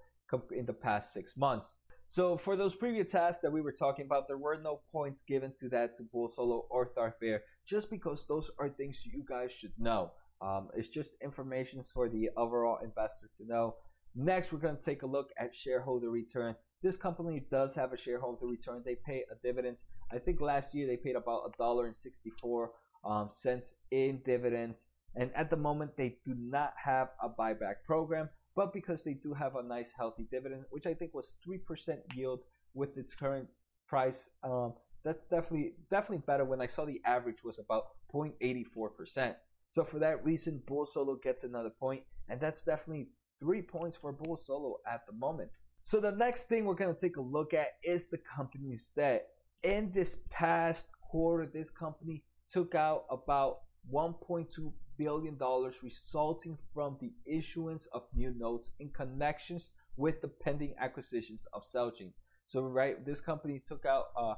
in 0.54 0.66
the 0.66 0.72
past 0.72 1.12
six 1.12 1.36
months. 1.36 1.78
So 2.08 2.36
for 2.36 2.54
those 2.56 2.74
previous 2.74 3.10
tasks 3.10 3.42
that 3.42 3.50
we 3.50 3.60
were 3.60 3.72
talking 3.72 4.04
about, 4.04 4.28
there 4.28 4.38
were 4.38 4.58
no 4.62 4.80
points 4.92 5.22
given 5.22 5.52
to 5.58 5.68
that 5.70 5.96
to 5.96 6.04
Bull 6.04 6.28
Solo 6.28 6.66
or 6.70 6.90
Darth 6.94 7.18
Bear, 7.20 7.42
just 7.66 7.90
because 7.90 8.26
those 8.26 8.50
are 8.58 8.68
things 8.68 9.02
you 9.04 9.24
guys 9.28 9.52
should 9.52 9.72
know. 9.76 10.12
Um, 10.40 10.68
it's 10.76 10.88
just 10.88 11.12
information 11.22 11.82
for 11.82 12.08
the 12.08 12.30
overall 12.36 12.78
investor 12.82 13.28
to 13.38 13.46
know. 13.46 13.74
Next, 14.14 14.52
we're 14.52 14.60
going 14.60 14.76
to 14.76 14.82
take 14.82 15.02
a 15.02 15.06
look 15.06 15.30
at 15.38 15.54
shareholder 15.54 16.08
return. 16.08 16.54
This 16.82 16.96
company 16.96 17.46
does 17.50 17.74
have 17.74 17.92
a 17.92 17.96
shareholder 17.96 18.46
return. 18.46 18.82
They 18.84 18.96
pay 18.96 19.24
a 19.30 19.34
dividends. 19.42 19.84
I 20.12 20.18
think 20.18 20.40
last 20.40 20.74
year 20.74 20.86
they 20.86 20.96
paid 20.96 21.16
about 21.16 21.42
a 21.46 21.56
dollar 21.56 21.86
and 21.86 21.96
sixty-four 21.96 22.72
um, 23.04 23.28
cents 23.30 23.74
in 23.90 24.22
dividends, 24.24 24.86
and 25.14 25.30
at 25.34 25.50
the 25.50 25.56
moment 25.56 25.96
they 25.96 26.18
do 26.24 26.34
not 26.36 26.74
have 26.84 27.08
a 27.22 27.28
buyback 27.28 27.84
program 27.84 28.28
but 28.56 28.72
because 28.72 29.04
they 29.04 29.12
do 29.12 29.34
have 29.34 29.54
a 29.54 29.62
nice 29.62 29.92
healthy 29.96 30.26
dividend, 30.32 30.64
which 30.70 30.86
I 30.86 30.94
think 30.94 31.14
was 31.14 31.34
three 31.44 31.58
percent 31.58 32.00
yield 32.14 32.40
with 32.74 32.96
its 32.96 33.14
current 33.14 33.48
price. 33.86 34.30
Um, 34.42 34.72
that's 35.04 35.26
definitely 35.28 35.74
definitely 35.90 36.24
better. 36.26 36.44
When 36.44 36.62
I 36.62 36.66
saw 36.66 36.86
the 36.86 37.02
average 37.04 37.44
was 37.44 37.60
about 37.60 37.84
0.84 38.12 38.96
percent. 38.96 39.36
So 39.68 39.84
for 39.84 39.98
that 39.98 40.24
reason, 40.24 40.62
Bull 40.66 40.86
Solo 40.86 41.16
gets 41.16 41.44
another 41.44 41.70
point, 41.70 42.02
and 42.28 42.40
that's 42.40 42.62
definitely 42.62 43.10
three 43.40 43.62
points 43.62 43.96
for 43.96 44.12
Bull 44.12 44.36
Solo 44.36 44.76
at 44.90 45.06
the 45.06 45.12
moment. 45.12 45.50
So 45.82 46.00
the 46.00 46.12
next 46.12 46.46
thing 46.46 46.64
we're 46.64 46.74
going 46.74 46.94
to 46.94 47.00
take 47.00 47.16
a 47.16 47.22
look 47.22 47.54
at 47.54 47.68
is 47.82 48.08
the 48.08 48.18
company's 48.18 48.90
debt. 48.96 49.28
In 49.62 49.92
this 49.92 50.18
past 50.30 50.88
quarter, 51.00 51.46
this 51.46 51.70
company 51.70 52.24
took 52.50 52.74
out 52.74 53.04
about 53.10 53.58
1.2 53.92 54.72
billion 54.98 55.36
dollars 55.36 55.80
resulting 55.82 56.58
from 56.72 56.96
the 57.00 57.12
issuance 57.26 57.86
of 57.92 58.02
new 58.14 58.34
notes 58.36 58.70
in 58.80 58.88
connections 58.90 59.70
with 59.96 60.20
the 60.22 60.28
pending 60.28 60.74
acquisitions 60.78 61.46
of 61.52 61.62
Celgene. 61.62 62.12
So 62.46 62.62
right, 62.62 63.04
this 63.04 63.20
company 63.20 63.62
took 63.66 63.84
out 63.84 64.06
uh, 64.16 64.34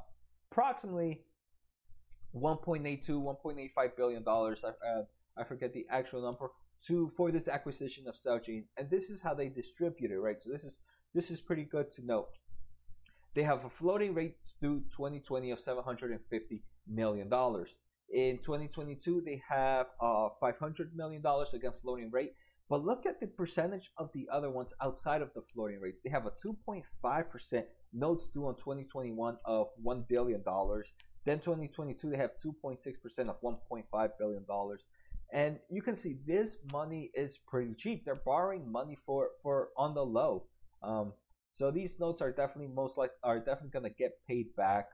approximately 0.50 1.22
1.82, 2.34 3.08
1.85 3.08 3.96
billion 3.96 4.22
dollars. 4.22 4.62
I, 4.64 4.68
uh, 4.68 5.02
I 5.36 5.44
forget 5.44 5.72
the 5.72 5.86
actual 5.90 6.22
number 6.22 6.50
to 6.86 7.08
for 7.16 7.30
this 7.30 7.48
acquisition 7.48 8.06
of 8.06 8.14
Celgene, 8.14 8.64
and 8.76 8.90
this 8.90 9.10
is 9.10 9.22
how 9.22 9.34
they 9.34 9.48
distribute 9.48 10.10
it, 10.10 10.18
right? 10.18 10.40
So 10.40 10.50
this 10.50 10.64
is 10.64 10.78
this 11.14 11.30
is 11.30 11.40
pretty 11.40 11.64
good 11.64 11.90
to 11.92 12.04
note. 12.04 12.28
They 13.34 13.42
have 13.42 13.64
a 13.64 13.68
floating 13.68 14.14
rate 14.14 14.36
due 14.60 14.80
2020 14.90 15.50
of 15.50 15.58
750 15.58 16.62
million 16.86 17.28
dollars. 17.28 17.78
In 18.10 18.38
2022, 18.38 19.22
they 19.24 19.42
have 19.48 19.86
uh, 20.00 20.28
$500 20.42 20.94
million 20.94 21.22
again 21.52 21.72
floating 21.72 22.10
rate. 22.10 22.32
But 22.68 22.84
look 22.84 23.06
at 23.06 23.20
the 23.20 23.26
percentage 23.26 23.90
of 23.96 24.10
the 24.12 24.28
other 24.32 24.50
ones 24.50 24.74
outside 24.82 25.22
of 25.22 25.32
the 25.32 25.40
floating 25.40 25.80
rates. 25.80 26.00
They 26.02 26.10
have 26.10 26.26
a 26.26 26.30
2.5% 26.30 27.64
notes 27.94 28.28
due 28.28 28.46
on 28.46 28.56
2021 28.56 29.36
of 29.44 29.68
$1 29.82 30.08
billion. 30.08 30.42
Then 31.24 31.38
2022, 31.38 32.10
they 32.10 32.16
have 32.16 32.32
2.6% 32.44 33.28
of 33.28 33.40
$1.5 33.40 34.10
billion. 34.18 34.44
And 35.32 35.58
you 35.68 35.82
can 35.82 35.94
see 35.94 36.16
this 36.26 36.58
money 36.72 37.10
is 37.14 37.38
pretty 37.46 37.74
cheap. 37.74 38.04
They're 38.04 38.14
borrowing 38.14 38.70
money 38.70 38.96
for, 38.96 39.30
for 39.42 39.68
on 39.76 39.94
the 39.94 40.04
low. 40.04 40.46
Um, 40.82 41.12
so 41.52 41.70
these 41.70 41.98
notes 41.98 42.22
are 42.22 42.30
definitely 42.30 42.72
most 42.72 42.96
like 42.96 43.10
are 43.24 43.38
definitely 43.38 43.70
gonna 43.70 43.90
get 43.90 44.12
paid 44.26 44.54
back. 44.56 44.88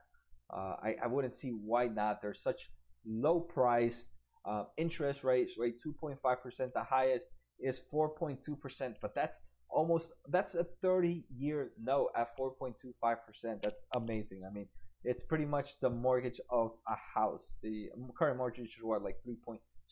Uh, 0.51 0.75
I, 0.81 0.95
I 1.03 1.07
wouldn't 1.07 1.33
see 1.33 1.49
why 1.49 1.87
not. 1.87 2.21
They're 2.21 2.33
such 2.33 2.69
low 3.05 3.39
priced 3.39 4.15
uh, 4.45 4.63
interest 4.77 5.23
rates, 5.23 5.57
rate 5.57 5.75
2.5%. 5.85 6.73
The 6.73 6.83
highest 6.83 7.29
is 7.59 7.81
4.2%, 7.93 8.95
but 9.01 9.15
that's 9.15 9.39
almost 9.69 10.11
that's 10.27 10.55
a 10.55 10.65
30 10.81 11.25
year 11.37 11.71
note 11.81 12.09
at 12.15 12.35
4.25%. 12.37 13.61
That's 13.61 13.85
amazing. 13.93 14.41
I 14.49 14.53
mean, 14.53 14.67
it's 15.03 15.23
pretty 15.23 15.45
much 15.45 15.79
the 15.79 15.89
mortgage 15.89 16.39
of 16.49 16.71
a 16.87 16.95
house. 17.13 17.55
The 17.61 17.89
current 18.17 18.37
mortgage 18.37 18.69
is 18.69 18.77
what 18.81 19.03
like 19.03 19.17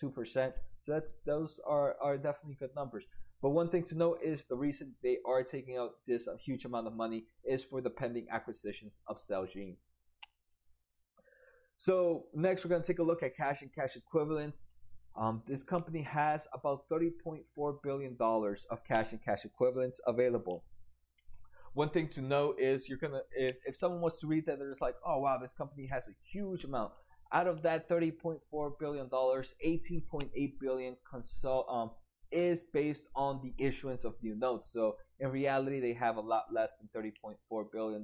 3.2%. 0.02 0.54
So 0.80 0.92
that's 0.92 1.16
those 1.26 1.60
are 1.68 1.96
are 2.02 2.18
definitely 2.18 2.58
good 2.60 2.76
numbers. 2.76 3.06
But 3.42 3.50
one 3.50 3.70
thing 3.70 3.84
to 3.86 3.98
note 3.98 4.20
is 4.24 4.46
the 4.46 4.56
reason 4.56 4.96
they 5.04 5.18
are 5.26 5.44
taking 5.44 5.78
out 5.78 5.92
this 6.08 6.28
huge 6.46 6.64
amount 6.66 6.88
of 6.88 6.94
money 6.94 7.26
is 7.44 7.64
for 7.64 7.82
the 7.82 7.90
pending 7.90 8.28
acquisitions 8.32 9.02
of 9.08 9.18
Celgene. 9.18 9.76
So 11.78 12.28
next, 12.34 12.64
we're 12.64 12.70
going 12.70 12.82
to 12.82 12.88
take 12.88 13.00
a 13.00 13.04
look 13.04 13.22
at 13.22 13.36
cash 13.36 13.62
and 13.62 13.74
cash 13.74 13.98
equivalents. 13.98 14.76
Um, 15.16 15.44
this 15.46 15.64
company 15.64 16.04
has 16.04 16.48
about 16.54 16.88
$30.4 16.90 17.84
billion 17.84 18.18
of 18.20 18.86
cash 18.88 19.12
and 19.12 19.24
cash 19.24 19.46
equivalents 19.46 20.00
available. 20.08 20.64
One 21.74 21.90
thing 21.90 22.08
to 22.10 22.22
note 22.22 22.58
is 22.60 22.88
you're 22.88 23.00
gonna 23.00 23.22
if, 23.36 23.56
if 23.66 23.76
someone 23.76 24.00
wants 24.00 24.20
to 24.20 24.28
read 24.28 24.46
that, 24.46 24.60
they're 24.60 24.70
just 24.70 24.82
like, 24.82 24.96
oh 25.06 25.20
wow, 25.20 25.40
this 25.40 25.54
company 25.54 25.88
has 25.92 26.08
a 26.08 26.12
huge 26.32 26.64
amount. 26.64 26.94
Out 27.34 27.48
of 27.48 27.64
that 27.64 27.90
$30.4 27.90 28.80
billion, 28.80 29.08
18.8 29.10 30.54
billion 30.60 30.96
consult 31.10 31.66
um, 31.70 31.92
is 32.32 32.64
based 32.64 33.10
on 33.16 33.42
the 33.42 33.54
issuance 33.64 34.06
of 34.06 34.16
new 34.22 34.36
notes. 34.36 34.72
So 34.72 34.96
in 35.20 35.30
reality, 35.30 35.80
they 35.80 35.94
have 35.94 36.18
a 36.18 36.22
lot 36.22 36.46
less 36.54 36.76
than 36.76 36.90
$30.4 36.96 37.72
billion 37.72 38.04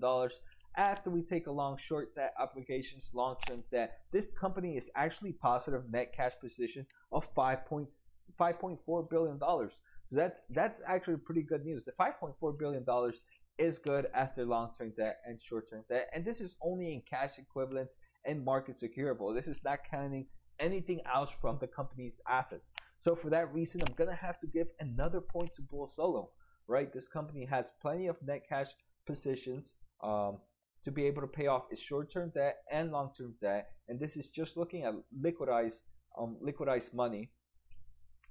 after 0.76 1.10
we 1.10 1.22
take 1.22 1.48
a 1.48 1.52
long 1.52 1.78
short 1.78 2.16
debt 2.16 2.34
obligations, 2.40 3.12
long 3.14 3.36
term 3.48 3.64
debt, 3.72 4.00
this 4.12 4.30
company 4.30 4.78
is 4.78 4.90
actually 4.96 5.34
positive 5.34 5.90
net 5.90 6.14
cash 6.14 6.34
position 6.40 6.86
of 7.12 7.28
5.5.4 7.36 9.10
billion 9.10 9.38
dollars. 9.38 9.82
So 10.06 10.16
that's 10.16 10.46
that's 10.50 10.82
actually 10.88 11.18
pretty 11.18 11.44
good 11.44 11.66
news. 11.66 11.86
The 11.86 11.92
5.4 11.92 12.58
billion 12.58 12.84
dollars 12.84 13.22
is 13.58 13.78
good 13.78 14.08
after 14.14 14.46
long 14.46 14.72
term 14.78 14.94
debt 14.96 15.18
and 15.26 15.40
short 15.42 15.70
term 15.70 15.84
debt, 15.90 16.10
and 16.14 16.24
this 16.24 16.40
is 16.40 16.56
only 16.62 16.94
in 16.94 17.02
cash 17.02 17.38
equivalents 17.38 17.98
and 18.26 18.44
market 18.44 18.76
securable. 18.76 19.34
This 19.34 19.48
is 19.48 19.64
not 19.64 19.80
counting 19.90 20.28
anything 20.60 21.02
else 21.12 21.34
from 21.42 21.58
the 21.60 21.68
company's 21.68 22.20
assets. 22.28 22.72
So 22.98 23.16
for 23.16 23.30
that 23.30 23.54
reason, 23.54 23.82
I'm 23.82 23.94
gonna 23.94 24.16
have 24.16 24.38
to 24.40 24.48
give 24.48 24.68
another 24.80 25.22
point 25.22 25.54
to 25.54 25.62
Bull 25.62 25.88
Solo. 25.88 26.32
Right, 26.68 26.94
this 26.94 27.08
company 27.08 27.46
has 27.46 27.72
plenty 27.82 28.06
of 28.06 28.22
net 28.22 28.44
cash 28.48 28.68
positions 29.08 29.74
um, 30.04 30.38
to 30.84 30.92
be 30.92 31.06
able 31.06 31.22
to 31.22 31.28
pay 31.28 31.48
off 31.48 31.66
its 31.72 31.82
short-term 31.82 32.30
debt 32.30 32.58
and 32.72 32.92
long-term 32.92 33.34
debt, 33.42 33.72
and 33.88 34.00
this 34.00 34.16
is 34.16 34.30
just 34.30 34.56
looking 34.56 34.84
at 34.84 34.94
liquidized 35.20 35.80
um, 36.20 36.38
liquidized 36.46 36.94
money. 36.94 37.32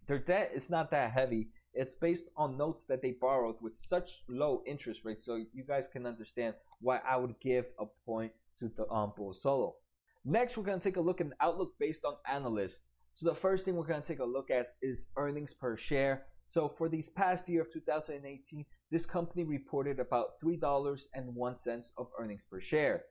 Their 0.06 0.20
debt 0.20 0.52
is 0.54 0.70
not 0.70 0.90
that 0.92 1.10
heavy. 1.10 1.48
It's 1.74 1.96
based 1.96 2.30
on 2.36 2.56
notes 2.56 2.86
that 2.86 3.02
they 3.02 3.12
borrowed 3.20 3.56
with 3.60 3.74
such 3.74 4.22
low 4.28 4.62
interest 4.66 5.04
rates, 5.04 5.26
so 5.26 5.44
you 5.52 5.64
guys 5.66 5.88
can 5.88 6.06
understand 6.06 6.54
why 6.80 7.00
I 7.06 7.16
would 7.16 7.40
give 7.40 7.66
a 7.78 7.86
point 8.06 8.32
to 8.58 8.70
the 8.76 8.88
um, 8.90 9.12
Bull 9.16 9.32
Solo. 9.32 9.76
Next, 10.24 10.56
we're 10.56 10.64
going 10.64 10.78
to 10.78 10.84
take 10.84 10.96
a 10.96 11.00
look 11.00 11.20
at 11.20 11.26
an 11.26 11.34
outlook 11.40 11.72
based 11.78 12.04
on 12.04 12.14
analysts. 12.30 12.82
So 13.14 13.26
the 13.28 13.34
first 13.34 13.64
thing 13.64 13.76
we're 13.76 13.86
going 13.86 14.02
to 14.02 14.06
take 14.06 14.20
a 14.20 14.24
look 14.24 14.50
at 14.50 14.66
is 14.82 15.06
earnings 15.16 15.54
per 15.54 15.76
share. 15.76 16.26
So 16.46 16.68
for 16.68 16.88
these 16.88 17.10
past 17.10 17.48
year 17.48 17.62
of 17.62 17.72
2018, 17.72 18.64
this 18.90 19.04
company 19.04 19.44
reported 19.44 20.00
about 20.00 20.40
$3.01 20.42 21.92
of 21.98 22.08
earnings 22.18 22.44
per 22.44 22.60
share. 22.60 23.04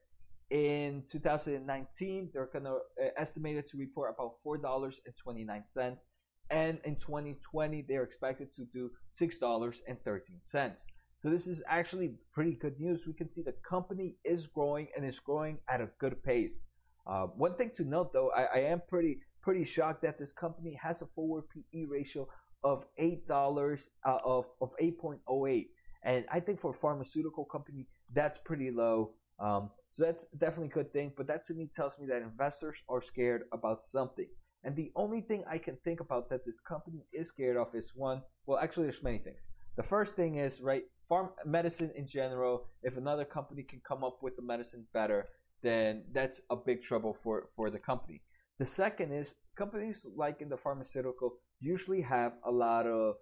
In 0.49 1.03
2019, 1.11 2.31
they're 2.33 2.49
going 2.51 2.65
to 2.65 2.71
uh, 2.71 3.09
estimated 3.17 3.67
to 3.67 3.77
report 3.77 4.15
about 4.15 4.31
$4.29. 4.45 6.05
And 6.49 6.79
in 6.85 6.95
2020, 6.95 7.85
they're 7.87 8.03
expected 8.03 8.51
to 8.53 8.65
do 8.65 8.91
$6.13. 9.11 10.85
So 11.17 11.31
this 11.31 11.47
is 11.47 11.63
actually 11.67 12.13
pretty 12.31 12.53
good 12.53 12.79
news. 12.79 13.07
We 13.07 13.13
can 13.13 13.27
see 13.27 13.41
the 13.41 13.55
company 13.67 14.17
is 14.23 14.45
growing 14.45 14.87
and 14.95 15.03
is 15.03 15.19
growing 15.19 15.57
at 15.67 15.81
a 15.81 15.89
good 15.97 16.23
pace. 16.23 16.65
Uh, 17.07 17.25
one 17.25 17.55
thing 17.55 17.71
to 17.75 17.83
note, 17.83 18.13
though, 18.13 18.31
I, 18.31 18.43
I, 18.43 18.59
am 18.59 18.83
pretty 18.87 19.21
pretty 19.41 19.63
shocked 19.63 20.03
that 20.03 20.19
this 20.19 20.31
company 20.31 20.77
has 20.81 21.01
a 21.01 21.07
forward 21.07 21.45
PE 21.49 21.85
ratio 21.85 22.27
of 22.63 22.85
eight 22.97 23.27
dollars 23.27 23.89
uh, 24.05 24.19
of 24.23 24.45
of 24.61 24.73
eight 24.79 24.99
point 24.99 25.21
oh 25.27 25.47
eight, 25.47 25.69
and 26.03 26.25
I 26.31 26.39
think 26.39 26.59
for 26.59 26.71
a 26.71 26.73
pharmaceutical 26.73 27.45
company 27.45 27.87
that's 28.13 28.37
pretty 28.37 28.69
low. 28.69 29.13
Um, 29.39 29.71
so 29.91 30.03
that's 30.03 30.25
definitely 30.37 30.67
a 30.67 30.83
good 30.83 30.93
thing. 30.93 31.13
But 31.17 31.27
that 31.27 31.45
to 31.45 31.55
me 31.55 31.67
tells 31.73 31.97
me 31.97 32.05
that 32.07 32.21
investors 32.21 32.83
are 32.89 33.01
scared 33.01 33.43
about 33.51 33.81
something. 33.81 34.27
And 34.63 34.75
the 34.75 34.91
only 34.95 35.21
thing 35.21 35.45
I 35.49 35.57
can 35.57 35.77
think 35.83 35.99
about 35.99 36.29
that 36.29 36.45
this 36.45 36.59
company 36.59 37.05
is 37.13 37.29
scared 37.29 37.57
of 37.57 37.73
is 37.73 37.93
one. 37.95 38.21
Well, 38.45 38.59
actually, 38.59 38.83
there's 38.83 39.01
many 39.01 39.19
things. 39.19 39.47
The 39.77 39.83
first 39.83 40.15
thing 40.15 40.35
is 40.35 40.59
right, 40.61 40.83
farm 41.07 41.29
medicine 41.45 41.91
in 41.95 42.07
general. 42.07 42.67
If 42.83 42.97
another 42.97 43.25
company 43.25 43.63
can 43.63 43.81
come 43.87 44.03
up 44.03 44.19
with 44.21 44.35
the 44.35 44.41
medicine 44.41 44.85
better, 44.93 45.27
then 45.61 46.03
that's 46.13 46.41
a 46.49 46.55
big 46.55 46.81
trouble 46.81 47.13
for, 47.13 47.47
for 47.55 47.69
the 47.69 47.79
company. 47.79 48.21
The 48.59 48.65
second 48.65 49.11
is 49.11 49.35
companies 49.55 50.05
like 50.15 50.41
in 50.41 50.49
the 50.49 50.57
pharmaceutical 50.57 51.37
usually 51.59 52.01
have 52.01 52.39
a 52.45 52.51
lot 52.51 52.87
of 52.87 53.15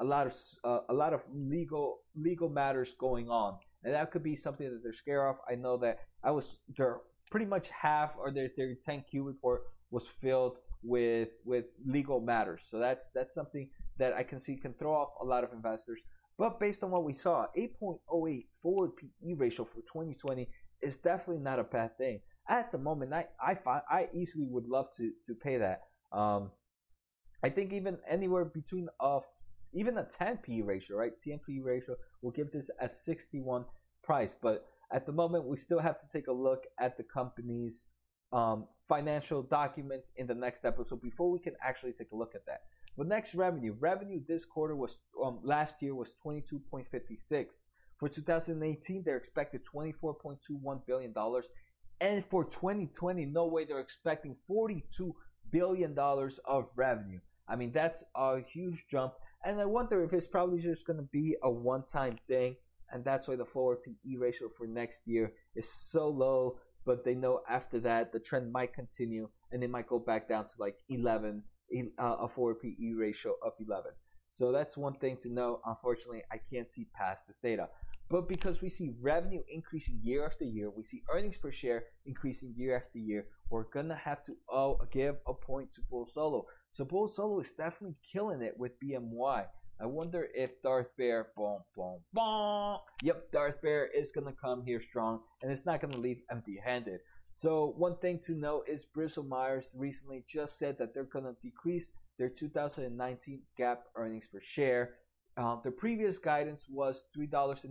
a 0.00 0.04
lot 0.04 0.26
of 0.26 0.34
uh, 0.64 0.80
a 0.88 0.94
lot 0.94 1.12
of 1.12 1.24
legal 1.32 2.00
legal 2.14 2.48
matters 2.48 2.94
going 2.98 3.28
on, 3.28 3.58
and 3.82 3.94
that 3.94 4.10
could 4.10 4.22
be 4.22 4.36
something 4.36 4.70
that 4.70 4.80
they're 4.82 4.92
scared 4.92 5.28
of. 5.28 5.40
I 5.50 5.56
know 5.56 5.76
that 5.78 5.98
I 6.22 6.30
was 6.30 6.58
there 6.76 7.00
pretty 7.30 7.46
much 7.46 7.68
half 7.70 8.16
or 8.16 8.30
their 8.30 8.48
their 8.56 8.74
10Q 8.76 9.26
report 9.26 9.62
was 9.90 10.08
filled 10.08 10.58
with 10.82 11.30
with 11.44 11.66
legal 11.84 12.20
matters. 12.20 12.62
So 12.66 12.78
that's 12.78 13.10
that's 13.10 13.34
something 13.34 13.68
that 13.98 14.14
I 14.14 14.22
can 14.22 14.38
see 14.38 14.56
can 14.56 14.74
throw 14.74 14.94
off 14.94 15.10
a 15.20 15.24
lot 15.24 15.44
of 15.44 15.52
investors. 15.52 16.00
But 16.38 16.60
based 16.60 16.84
on 16.84 16.92
what 16.92 17.04
we 17.04 17.12
saw, 17.12 17.46
8.08 17.58 18.44
forward 18.62 18.92
PE 18.96 19.34
ratio 19.34 19.64
for 19.64 19.80
2020 19.80 20.48
is 20.80 20.98
definitely 20.98 21.42
not 21.42 21.58
a 21.58 21.64
bad 21.64 21.98
thing. 21.98 22.20
At 22.48 22.70
the 22.72 22.78
moment, 22.78 23.12
I 23.12 23.26
I 23.44 23.54
find 23.54 23.82
I 23.90 24.08
easily 24.14 24.46
would 24.48 24.66
love 24.66 24.86
to 24.96 25.12
to 25.26 25.34
pay 25.34 25.58
that. 25.58 25.82
Um, 26.12 26.52
I 27.42 27.50
think 27.50 27.72
even 27.72 27.98
anywhere 28.08 28.44
between 28.44 28.88
of 29.00 29.24
even 29.72 29.98
a 29.98 30.04
10 30.04 30.38
PE 30.38 30.62
ratio, 30.62 30.96
right? 30.96 31.12
CNP 31.12 31.62
ratio 31.62 31.96
will 32.22 32.30
give 32.30 32.50
this 32.52 32.70
a 32.80 32.88
61 32.88 33.66
price, 34.02 34.34
but 34.40 34.64
at 34.90 35.04
the 35.04 35.12
moment 35.12 35.44
we 35.44 35.56
still 35.56 35.80
have 35.80 36.00
to 36.00 36.08
take 36.08 36.28
a 36.28 36.32
look 36.32 36.64
at 36.80 36.96
the 36.96 37.02
company's 37.02 37.88
um, 38.32 38.66
financial 38.80 39.42
documents 39.42 40.12
in 40.16 40.26
the 40.26 40.34
next 40.34 40.64
episode 40.64 41.02
before 41.02 41.30
we 41.30 41.38
can 41.38 41.54
actually 41.62 41.92
take 41.92 42.12
a 42.12 42.16
look 42.16 42.34
at 42.34 42.46
that. 42.46 42.62
But 42.98 43.06
next 43.06 43.36
revenue, 43.36 43.76
revenue 43.78 44.20
this 44.26 44.44
quarter 44.44 44.74
was 44.74 44.98
um, 45.24 45.38
last 45.44 45.80
year 45.80 45.94
was 45.94 46.12
22.56. 46.26 47.62
For 47.96 48.08
2018, 48.08 49.04
they're 49.04 49.16
expected 49.16 49.60
24.21 49.72 50.84
billion 50.84 51.12
dollars, 51.12 51.46
and 52.00 52.24
for 52.24 52.44
2020, 52.44 53.24
no 53.26 53.46
way 53.46 53.64
they're 53.64 53.78
expecting 53.78 54.34
42 54.48 55.14
billion 55.50 55.94
dollars 55.94 56.40
of 56.44 56.70
revenue. 56.76 57.20
I 57.48 57.54
mean, 57.54 57.70
that's 57.70 58.02
a 58.16 58.40
huge 58.40 58.86
jump, 58.90 59.14
and 59.44 59.60
I 59.60 59.64
wonder 59.64 60.02
if 60.02 60.12
it's 60.12 60.26
probably 60.26 60.60
just 60.60 60.84
going 60.84 60.98
to 60.98 61.08
be 61.12 61.36
a 61.40 61.50
one-time 61.50 62.18
thing, 62.26 62.56
and 62.90 63.04
that's 63.04 63.28
why 63.28 63.36
the 63.36 63.44
forward 63.44 63.78
PE 63.84 64.16
ratio 64.18 64.48
for 64.48 64.66
next 64.66 65.02
year 65.06 65.34
is 65.54 65.72
so 65.72 66.08
low. 66.08 66.58
But 66.84 67.04
they 67.04 67.14
know 67.14 67.42
after 67.48 67.78
that 67.80 68.12
the 68.12 68.18
trend 68.18 68.50
might 68.50 68.74
continue, 68.74 69.28
and 69.52 69.62
it 69.62 69.70
might 69.70 69.86
go 69.86 70.00
back 70.00 70.28
down 70.28 70.48
to 70.48 70.54
like 70.58 70.78
11, 70.88 71.44
uh, 71.44 71.57
Uh, 71.98 72.16
a 72.20 72.28
forward 72.28 72.60
PE 72.60 72.92
ratio 72.96 73.34
of 73.44 73.52
11. 73.60 73.92
So 74.30 74.52
that's 74.52 74.76
one 74.76 74.94
thing 74.94 75.16
to 75.22 75.32
know. 75.32 75.60
Unfortunately, 75.64 76.22
I 76.30 76.38
can't 76.52 76.70
see 76.70 76.86
past 76.94 77.26
this 77.26 77.38
data. 77.38 77.68
But 78.10 78.28
because 78.28 78.62
we 78.62 78.70
see 78.70 78.94
revenue 79.00 79.42
increasing 79.52 80.00
year 80.02 80.24
after 80.24 80.44
year, 80.44 80.70
we 80.70 80.82
see 80.82 81.02
earnings 81.12 81.36
per 81.36 81.50
share 81.50 81.84
increasing 82.06 82.54
year 82.56 82.76
after 82.76 82.98
year, 82.98 83.26
we're 83.50 83.64
gonna 83.64 83.96
have 83.96 84.22
to 84.24 84.34
oh, 84.48 84.78
give 84.90 85.16
a 85.26 85.34
point 85.34 85.72
to 85.74 85.82
Bull 85.90 86.06
Solo. 86.06 86.46
So 86.70 86.84
Bull 86.84 87.06
Solo 87.06 87.40
is 87.40 87.52
definitely 87.52 87.96
killing 88.12 88.40
it 88.40 88.54
with 88.58 88.80
BMY. 88.80 89.46
I 89.80 89.86
wonder 89.86 90.26
if 90.34 90.60
Darth 90.62 90.96
Bear, 90.96 91.28
boom, 91.36 91.60
boom, 91.76 92.00
boom. 92.12 92.78
Yep, 93.02 93.30
Darth 93.30 93.62
Bear 93.62 93.86
is 93.86 94.10
gonna 94.10 94.32
come 94.32 94.64
here 94.64 94.80
strong, 94.80 95.20
and 95.42 95.52
it's 95.52 95.66
not 95.66 95.80
gonna 95.80 95.98
leave 95.98 96.22
empty-handed. 96.30 97.00
So 97.38 97.72
one 97.76 97.98
thing 97.98 98.18
to 98.24 98.34
note 98.34 98.68
is 98.68 98.84
Bristol 98.84 99.22
Myers 99.22 99.74
recently 99.78 100.24
just 100.26 100.58
said 100.58 100.78
that 100.78 100.92
they're 100.92 101.04
gonna 101.04 101.34
decrease 101.40 101.92
their 102.18 102.28
2019 102.28 103.42
GAAP 103.58 103.78
earnings 103.94 104.26
per 104.26 104.40
share 104.40 104.94
uh, 105.38 105.56
the 105.62 105.70
previous 105.70 106.18
guidance 106.18 106.66
was 106.68 107.04
$3.84 107.16 107.62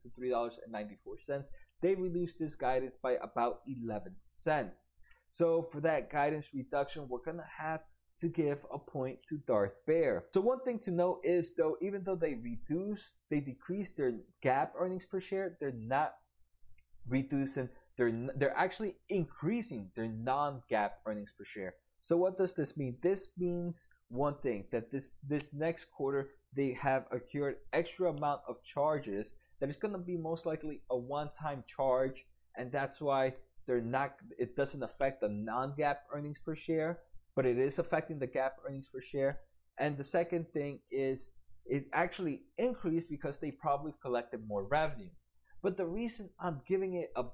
to 0.00 0.08
$3.94. 0.18 1.50
They 1.82 1.94
reduced 1.94 2.38
this 2.38 2.54
guidance 2.54 2.96
by 2.96 3.18
about 3.22 3.60
11 3.68 4.14
cents. 4.18 4.92
So 5.28 5.60
for 5.60 5.82
that 5.82 6.10
guidance 6.10 6.52
reduction, 6.54 7.06
we're 7.06 7.22
going 7.22 7.36
to 7.36 7.44
have 7.58 7.82
to 8.20 8.28
give 8.28 8.64
a 8.72 8.78
point 8.78 9.18
to 9.24 9.36
Darth 9.36 9.74
Bear. 9.86 10.24
So 10.32 10.40
one 10.40 10.60
thing 10.60 10.78
to 10.80 10.90
note 10.90 11.20
is 11.22 11.54
though, 11.54 11.76
even 11.82 12.02
though 12.02 12.16
they 12.16 12.32
reduced, 12.32 13.16
they 13.28 13.40
decreased 13.40 13.98
their 13.98 14.14
GAAP 14.42 14.70
earnings 14.78 15.04
per 15.04 15.20
share, 15.20 15.54
they're 15.60 15.72
not 15.72 16.14
reducing, 17.06 17.68
they're, 17.96 18.12
they're 18.36 18.56
actually 18.56 18.96
increasing 19.08 19.90
their 19.94 20.08
non-GAAP 20.08 20.90
earnings 21.06 21.32
per 21.36 21.44
share. 21.44 21.74
So 22.00 22.16
what 22.16 22.36
does 22.36 22.54
this 22.54 22.76
mean? 22.76 22.98
This 23.02 23.30
means 23.36 23.88
one 24.08 24.36
thing 24.38 24.64
that 24.70 24.90
this 24.92 25.10
this 25.26 25.52
next 25.52 25.90
quarter 25.90 26.30
they 26.54 26.72
have 26.72 27.06
accrued 27.10 27.56
extra 27.72 28.10
amount 28.10 28.40
of 28.48 28.62
charges 28.62 29.32
that 29.60 29.68
is 29.68 29.78
going 29.78 29.92
to 29.92 29.98
be 29.98 30.16
most 30.16 30.46
likely 30.46 30.82
a 30.90 30.96
one-time 30.96 31.64
charge 31.66 32.24
and 32.56 32.70
that's 32.70 33.00
why 33.00 33.34
they're 33.66 33.80
not 33.80 34.14
it 34.38 34.54
doesn't 34.54 34.82
affect 34.82 35.20
the 35.20 35.28
non-GAAP 35.28 35.96
earnings 36.12 36.38
per 36.38 36.54
share 36.54 37.00
but 37.34 37.44
it 37.44 37.58
is 37.58 37.78
affecting 37.78 38.18
the 38.18 38.28
GAAP 38.28 38.52
earnings 38.66 38.88
per 38.88 39.00
share 39.00 39.40
and 39.78 39.96
the 39.96 40.04
second 40.04 40.46
thing 40.52 40.78
is 40.90 41.30
it 41.64 41.86
actually 41.92 42.42
increased 42.58 43.10
because 43.10 43.40
they 43.40 43.50
probably 43.50 43.92
collected 44.00 44.46
more 44.46 44.68
revenue 44.68 45.10
but 45.66 45.76
the 45.76 45.84
reason 45.84 46.30
I'm 46.38 46.60
giving 46.64 46.94
it 46.94 47.10
a, 47.16 47.24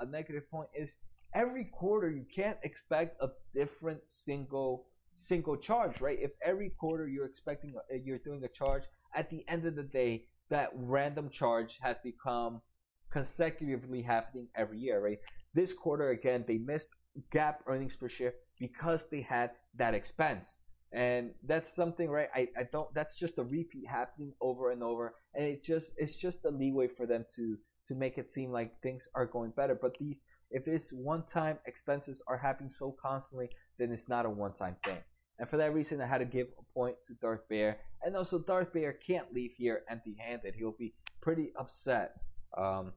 a 0.00 0.06
negative 0.06 0.50
point 0.50 0.70
is 0.74 0.96
every 1.34 1.64
quarter 1.66 2.10
you 2.10 2.24
can't 2.34 2.56
expect 2.62 3.22
a 3.22 3.28
different 3.52 4.08
single 4.08 4.86
single 5.14 5.58
charge, 5.58 6.00
right? 6.00 6.16
If 6.18 6.32
every 6.42 6.70
quarter 6.70 7.06
you're 7.06 7.26
expecting 7.26 7.74
uh, 7.76 7.96
you're 8.02 8.16
doing 8.16 8.42
a 8.44 8.48
charge, 8.48 8.84
at 9.14 9.28
the 9.28 9.44
end 9.46 9.66
of 9.66 9.76
the 9.76 9.82
day, 9.82 10.24
that 10.48 10.70
random 10.72 11.28
charge 11.28 11.80
has 11.82 11.98
become 11.98 12.62
consecutively 13.10 14.00
happening 14.00 14.48
every 14.54 14.78
year, 14.78 14.98
right? 15.04 15.18
This 15.52 15.74
quarter 15.74 16.12
again, 16.12 16.46
they 16.48 16.56
missed 16.56 16.88
GAAP 17.30 17.56
earnings 17.66 17.94
per 17.94 18.08
share 18.08 18.32
because 18.58 19.10
they 19.10 19.20
had 19.20 19.50
that 19.76 19.92
expense. 19.92 20.56
And 20.92 21.32
that's 21.44 21.70
something, 21.70 22.08
right? 22.08 22.28
I, 22.34 22.48
I 22.58 22.62
don't 22.72 22.88
that's 22.94 23.18
just 23.18 23.36
a 23.36 23.44
repeat 23.44 23.86
happening 23.86 24.32
over 24.40 24.70
and 24.70 24.82
over. 24.82 25.14
And 25.34 25.44
it 25.44 25.62
just 25.62 25.92
it's 25.98 26.16
just 26.16 26.42
a 26.46 26.50
leeway 26.50 26.86
for 26.86 27.06
them 27.06 27.26
to 27.36 27.58
to 27.86 27.94
make 27.94 28.18
it 28.18 28.30
seem 28.30 28.50
like 28.50 28.80
things 28.82 29.08
are 29.14 29.26
going 29.26 29.52
better. 29.56 29.78
But 29.80 29.96
these 29.98 30.22
if 30.52 30.64
this 30.64 30.92
one 30.92 31.24
time 31.24 31.58
expenses 31.66 32.22
are 32.28 32.38
happening 32.38 32.70
so 32.70 32.94
constantly, 33.00 33.48
then 33.78 33.90
it's 33.90 34.08
not 34.08 34.26
a 34.26 34.30
one 34.30 34.52
time 34.52 34.76
thing. 34.84 34.98
And 35.38 35.48
for 35.48 35.56
that 35.56 35.74
reason, 35.74 36.00
I 36.00 36.06
had 36.06 36.18
to 36.18 36.24
give 36.24 36.48
a 36.58 36.72
point 36.72 36.96
to 37.06 37.14
Darth 37.14 37.48
Bear. 37.48 37.78
And 38.02 38.16
also, 38.16 38.38
Darth 38.38 38.72
Bear 38.72 38.92
can't 38.92 39.32
leave 39.32 39.52
here 39.56 39.82
empty 39.88 40.14
handed. 40.18 40.54
He'll 40.56 40.76
be 40.78 40.94
pretty 41.20 41.52
upset. 41.58 42.12
Um, 42.56 42.92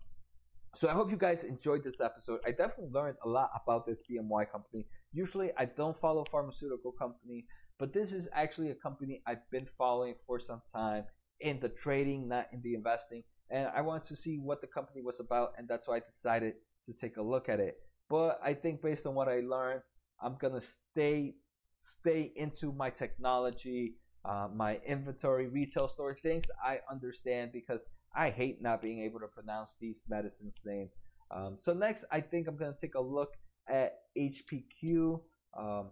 so 0.75 0.89
I 0.89 0.91
hope 0.91 1.09
you 1.09 1.17
guys 1.17 1.45
enjoyed 1.45 1.83
this 1.83 2.01
episode. 2.01 2.41
I 2.45 2.51
definitely 2.51 2.91
learned 2.91 3.15
a 3.23 3.29
lot 3.29 3.49
about 3.63 3.85
this 3.85 4.03
BMY 4.11 4.51
company. 4.51 4.85
Usually, 5.13 5.51
I 5.57 5.65
don't 5.65 5.95
follow 5.95 6.25
pharmaceutical 6.29 6.91
company, 6.91 7.45
but 7.79 7.93
this 7.93 8.11
is 8.11 8.27
actually 8.33 8.71
a 8.71 8.75
company 8.75 9.21
I've 9.25 9.49
been 9.49 9.65
following 9.65 10.15
for 10.27 10.37
some 10.37 10.61
time 10.71 11.05
in 11.39 11.61
the 11.61 11.69
trading, 11.69 12.27
not 12.27 12.47
in 12.51 12.61
the 12.61 12.75
investing. 12.75 13.23
And 13.49 13.69
I 13.75 13.81
wanted 13.81 14.07
to 14.07 14.15
see 14.15 14.37
what 14.37 14.61
the 14.61 14.67
company 14.67 15.01
was 15.01 15.19
about, 15.19 15.53
and 15.57 15.67
that's 15.67 15.87
why 15.87 15.97
I 15.97 15.99
decided 15.99 16.55
to 16.85 16.93
take 16.93 17.17
a 17.17 17.21
look 17.21 17.49
at 17.49 17.59
it. 17.59 17.77
But 18.09 18.39
I 18.43 18.53
think 18.53 18.81
based 18.81 19.05
on 19.05 19.15
what 19.15 19.27
I 19.27 19.41
learned, 19.41 19.81
I'm 20.21 20.35
gonna 20.39 20.61
stay 20.61 21.35
stay 21.79 22.31
into 22.35 22.71
my 22.71 22.89
technology, 22.89 23.95
uh, 24.23 24.47
my 24.53 24.79
inventory, 24.85 25.47
retail 25.47 25.87
store 25.87 26.15
things 26.15 26.49
I 26.63 26.79
understand 26.89 27.51
because 27.51 27.87
I 28.15 28.31
hate 28.31 28.61
not 28.61 28.81
being 28.81 29.01
able 29.01 29.19
to 29.19 29.27
pronounce 29.27 29.75
these 29.79 30.01
medicines' 30.07 30.63
name. 30.65 30.89
Um, 31.29 31.55
so 31.57 31.73
next, 31.73 32.05
I 32.11 32.21
think 32.21 32.47
I'm 32.47 32.57
gonna 32.57 32.75
take 32.79 32.95
a 32.95 33.01
look 33.01 33.33
at 33.67 33.93
HPQ, 34.17 35.21
um, 35.57 35.89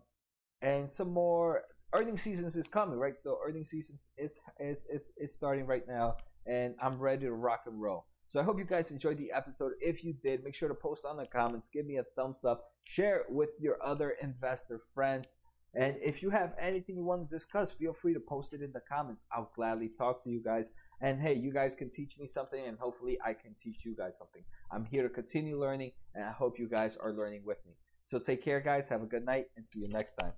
and 0.62 0.90
some 0.90 1.12
more 1.12 1.64
earning 1.94 2.18
seasons 2.18 2.56
is 2.56 2.68
coming, 2.68 2.98
right? 2.98 3.18
So 3.18 3.40
earning 3.46 3.66
seasons 3.66 4.10
is, 4.18 4.40
is 4.60 4.86
is 4.90 5.12
is 5.18 5.34
starting 5.34 5.66
right 5.66 5.88
now, 5.88 6.18
and 6.46 6.76
I'm 6.82 7.00
ready 7.00 7.26
to 7.26 7.34
rock 7.34 7.64
and 7.66 7.82
roll. 7.82 8.06
So 8.28 8.40
I 8.40 8.44
hope 8.44 8.58
you 8.58 8.66
guys 8.66 8.92
enjoyed 8.92 9.18
the 9.18 9.32
episode. 9.32 9.74
If 9.80 10.04
you 10.04 10.14
did, 10.14 10.44
make 10.44 10.56
sure 10.56 10.68
to 10.68 10.76
post 10.76 11.06
on 11.06 11.18
the 11.18 11.26
comments, 11.26 11.70
give 11.72 11.86
me 11.86 11.98
a 11.98 12.04
thumbs 12.16 12.44
up, 12.44 12.64
share 12.84 13.18
it 13.18 13.26
with 13.30 13.50
your 13.60 13.78
other 13.84 14.16
investor 14.22 14.80
friends. 14.94 15.36
And 15.76 15.98
if 16.02 16.22
you 16.22 16.30
have 16.30 16.54
anything 16.60 16.98
you 16.98 17.04
want 17.04 17.28
to 17.28 17.36
discuss, 17.36 17.74
feel 17.74 17.94
free 17.94 18.14
to 18.14 18.20
post 18.20 18.54
it 18.54 18.62
in 18.62 18.72
the 18.74 18.82
comments. 18.82 19.26
I'll 19.32 19.52
gladly 19.56 19.90
talk 19.90 20.24
to 20.24 20.30
you 20.30 20.42
guys. 20.44 20.72
And 21.02 21.20
hey, 21.20 21.34
you 21.34 21.52
guys 21.52 21.76
can 21.76 21.90
teach 21.90 22.18
me 22.18 22.28
something, 22.28 22.64
and 22.66 22.78
hopefully, 22.80 23.18
I 23.26 23.34
can 23.34 23.56
teach 23.56 23.84
you 23.84 23.96
guys 23.96 24.18
something. 24.18 24.44
I'm 24.72 24.86
here 24.86 25.04
to 25.04 25.10
continue 25.10 25.60
learning, 25.60 25.92
and 26.16 26.24
I 26.24 26.32
hope 26.32 26.58
you 26.58 26.70
guys 26.70 26.96
are 26.96 27.12
learning 27.12 27.42
with 27.46 27.58
me. 27.66 27.74
So 28.04 28.20
take 28.20 28.44
care, 28.44 28.62
guys. 28.62 28.88
Have 28.90 29.02
a 29.02 29.08
good 29.08 29.26
night, 29.26 29.48
and 29.58 29.68
see 29.68 29.82
you 29.82 29.90
next 29.90 30.16
time. 30.16 30.34